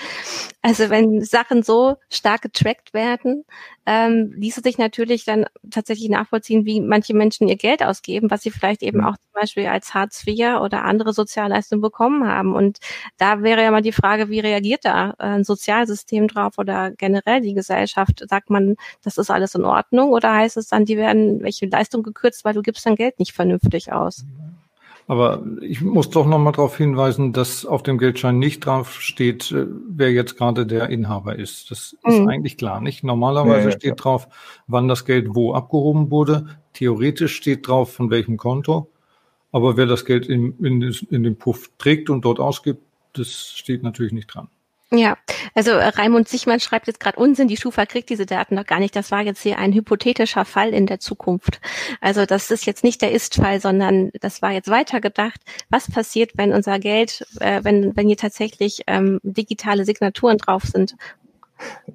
[0.60, 3.44] Also wenn Sachen so stark getrackt werden,
[3.84, 8.50] ähm, ließe sich natürlich dann tatsächlich nachvollziehen, wie manche Menschen ihr Geld ausgeben, was sie
[8.50, 9.06] vielleicht eben mhm.
[9.06, 12.54] auch zum Beispiel als Hartz IV oder andere Sozialleistungen bekommen haben.
[12.54, 12.78] Und
[13.16, 17.40] da wäre ja mal die Frage, wie reagiert da äh, ein Sozialsystem drauf oder generell
[17.40, 18.24] die Gesellschaft?
[18.28, 22.02] Sagt man, das ist alles in Ordnung oder heißt es dann, die werden welche Leistung
[22.02, 24.24] gekürzt, weil du gibst dein Geld nicht vernünftig aus?
[25.08, 29.66] Aber ich muss doch nochmal darauf hinweisen, dass auf dem Geldschein nicht drauf steht, äh,
[29.88, 31.70] wer jetzt gerade der Inhaber ist.
[31.70, 32.12] Das mhm.
[32.12, 33.02] ist eigentlich klar, nicht?
[33.02, 34.28] Normalerweise ja, ja, steht drauf,
[34.66, 36.58] wann das Geld wo abgehoben wurde.
[36.72, 38.90] Theoretisch steht drauf, von welchem Konto.
[39.50, 42.80] Aber wer das Geld in, in, in den Puff trägt und dort ausgibt,
[43.12, 44.48] das steht natürlich nicht dran.
[44.90, 45.16] Ja,
[45.54, 48.78] also äh, Raimund Sichmann schreibt jetzt gerade Unsinn, die Schufa kriegt diese Daten noch gar
[48.78, 48.96] nicht.
[48.96, 51.60] Das war jetzt hier ein hypothetischer Fall in der Zukunft.
[52.00, 55.40] Also das ist jetzt nicht der Ist-Fall, sondern das war jetzt weitergedacht.
[55.68, 60.94] Was passiert, wenn unser Geld, äh, wenn, wenn hier tatsächlich ähm, digitale Signaturen drauf sind.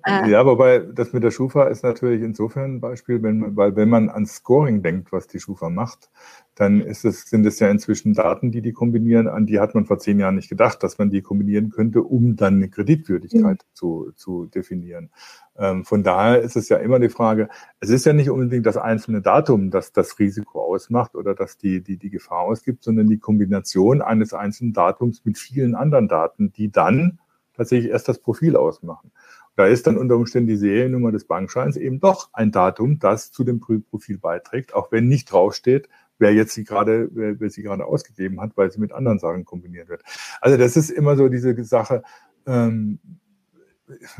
[0.05, 4.09] Ja, wobei das mit der Schufa ist natürlich insofern ein Beispiel, wenn, weil wenn man
[4.09, 6.09] an Scoring denkt, was die Schufa macht,
[6.55, 9.99] dann es, sind es ja inzwischen Daten, die die kombinieren, an die hat man vor
[9.99, 13.73] zehn Jahren nicht gedacht, dass man die kombinieren könnte, um dann eine Kreditwürdigkeit mhm.
[13.73, 15.11] zu, zu definieren.
[15.57, 17.49] Ähm, von daher ist es ja immer die Frage,
[17.79, 21.81] es ist ja nicht unbedingt das einzelne Datum, das das Risiko ausmacht oder das die,
[21.81, 26.71] die, die Gefahr ausgibt, sondern die Kombination eines einzelnen Datums mit vielen anderen Daten, die
[26.71, 27.19] dann
[27.57, 29.11] tatsächlich erst das Profil ausmachen.
[29.57, 33.43] Da ist dann unter Umständen die Seriennummer des Bankscheins eben doch ein Datum, das zu
[33.43, 35.89] dem Profil beiträgt, auch wenn nicht draufsteht,
[36.19, 39.45] wer jetzt sie gerade, wer, wer sie gerade ausgegeben hat, weil sie mit anderen Sachen
[39.45, 40.03] kombiniert wird.
[40.41, 42.03] Also das ist immer so diese Sache.
[42.45, 42.99] Ähm,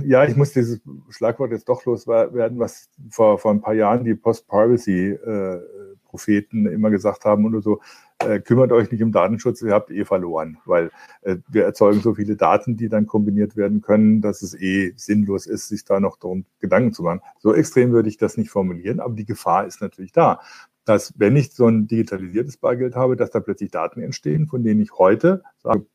[0.04, 4.16] ja, ich muss dieses Schlagwort jetzt doch loswerden, was vor, vor ein paar Jahren die
[4.16, 7.80] Post-Privacy-Propheten äh, immer gesagt haben oder so,
[8.20, 10.92] äh, kümmert euch nicht um Datenschutz, ihr habt eh verloren, weil
[11.22, 15.46] äh, wir erzeugen so viele Daten, die dann kombiniert werden können, dass es eh sinnlos
[15.46, 17.22] ist, sich da noch darum Gedanken zu machen.
[17.40, 20.42] So extrem würde ich das nicht formulieren, aber die Gefahr ist natürlich da,
[20.86, 24.82] dass wenn ich so ein digitalisiertes Bargeld habe, dass da plötzlich Daten entstehen, von denen
[24.82, 25.86] ich heute sage,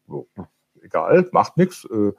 [0.82, 1.86] egal, macht nichts.
[1.86, 2.12] Äh,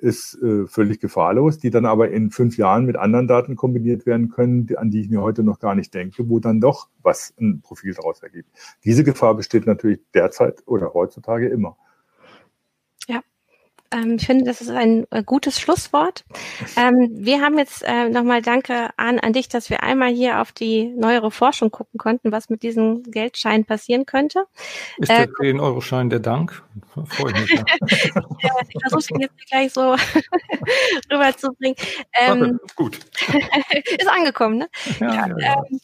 [0.00, 4.28] ist äh, völlig gefahrlos, die dann aber in fünf Jahren mit anderen Daten kombiniert werden
[4.30, 7.34] können, die, an die ich mir heute noch gar nicht denke, wo dann doch was
[7.40, 8.50] ein Profil daraus ergibt.
[8.84, 11.76] Diese Gefahr besteht natürlich derzeit oder heutzutage immer.
[13.92, 16.24] Ähm, ich finde, das ist ein äh, gutes Schlusswort.
[16.76, 20.52] Ähm, wir haben jetzt äh, nochmal Danke an, an dich, dass wir einmal hier auf
[20.52, 24.44] die neuere Forschung gucken konnten, was mit diesem Geldschein passieren könnte.
[24.98, 26.62] Ist der äh, 10-Euro-Schein der Dank?
[27.06, 27.60] Freue ich mich.
[28.42, 28.52] Ja.
[28.66, 29.94] ich versuche ihn jetzt gleich so
[31.12, 31.76] rüberzubringen.
[32.14, 32.98] Ähm, gut.
[33.98, 34.68] ist angekommen, ne?
[34.98, 35.80] Ja, ja, ja, ähm,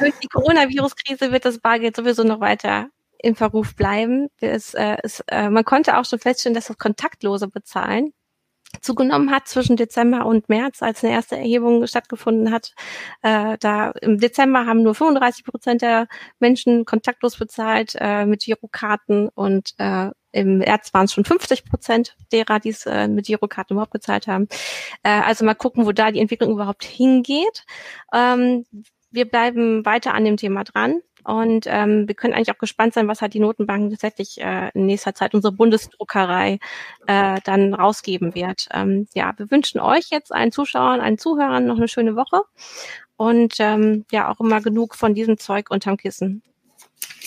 [0.00, 2.88] durch die Coronavirus-Krise wird das Bargeld sowieso noch weiter
[3.24, 4.28] im Verruf bleiben.
[4.40, 8.12] Es, äh, es, äh, man konnte auch schon feststellen, dass das kontaktlose Bezahlen
[8.80, 12.72] zugenommen hat zwischen Dezember und März, als eine erste Erhebung stattgefunden hat.
[13.22, 16.08] Äh, da im Dezember haben nur 35 Prozent der
[16.40, 22.16] Menschen kontaktlos bezahlt äh, mit Girokarten und äh, im März waren es schon 50 Prozent
[22.32, 24.48] derer, die es äh, mit Girokarten überhaupt gezahlt haben.
[25.02, 27.64] Äh, also mal gucken, wo da die Entwicklung überhaupt hingeht.
[28.12, 28.64] Ähm,
[29.10, 31.00] wir bleiben weiter an dem Thema dran.
[31.24, 34.86] Und ähm, wir können eigentlich auch gespannt sein, was halt die Notenbank tatsächlich äh, in
[34.86, 36.58] nächster Zeit unsere Bundesdruckerei
[37.06, 38.68] äh, dann rausgeben wird.
[38.72, 42.42] Ähm, ja, wir wünschen euch jetzt allen Zuschauern, allen Zuhörern noch eine schöne Woche
[43.16, 46.42] und ähm, ja auch immer genug von diesem Zeug unterm Kissen.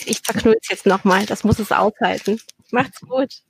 [0.06, 2.40] Ich zerknüll's jetzt nochmal, das muss es aushalten.
[2.70, 3.42] Macht's gut.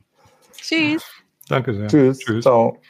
[0.56, 1.04] Tschüss.
[1.48, 1.88] Danke sehr.
[1.88, 2.18] Tschüss.
[2.18, 2.42] Tschüss.
[2.42, 2.80] Ciao.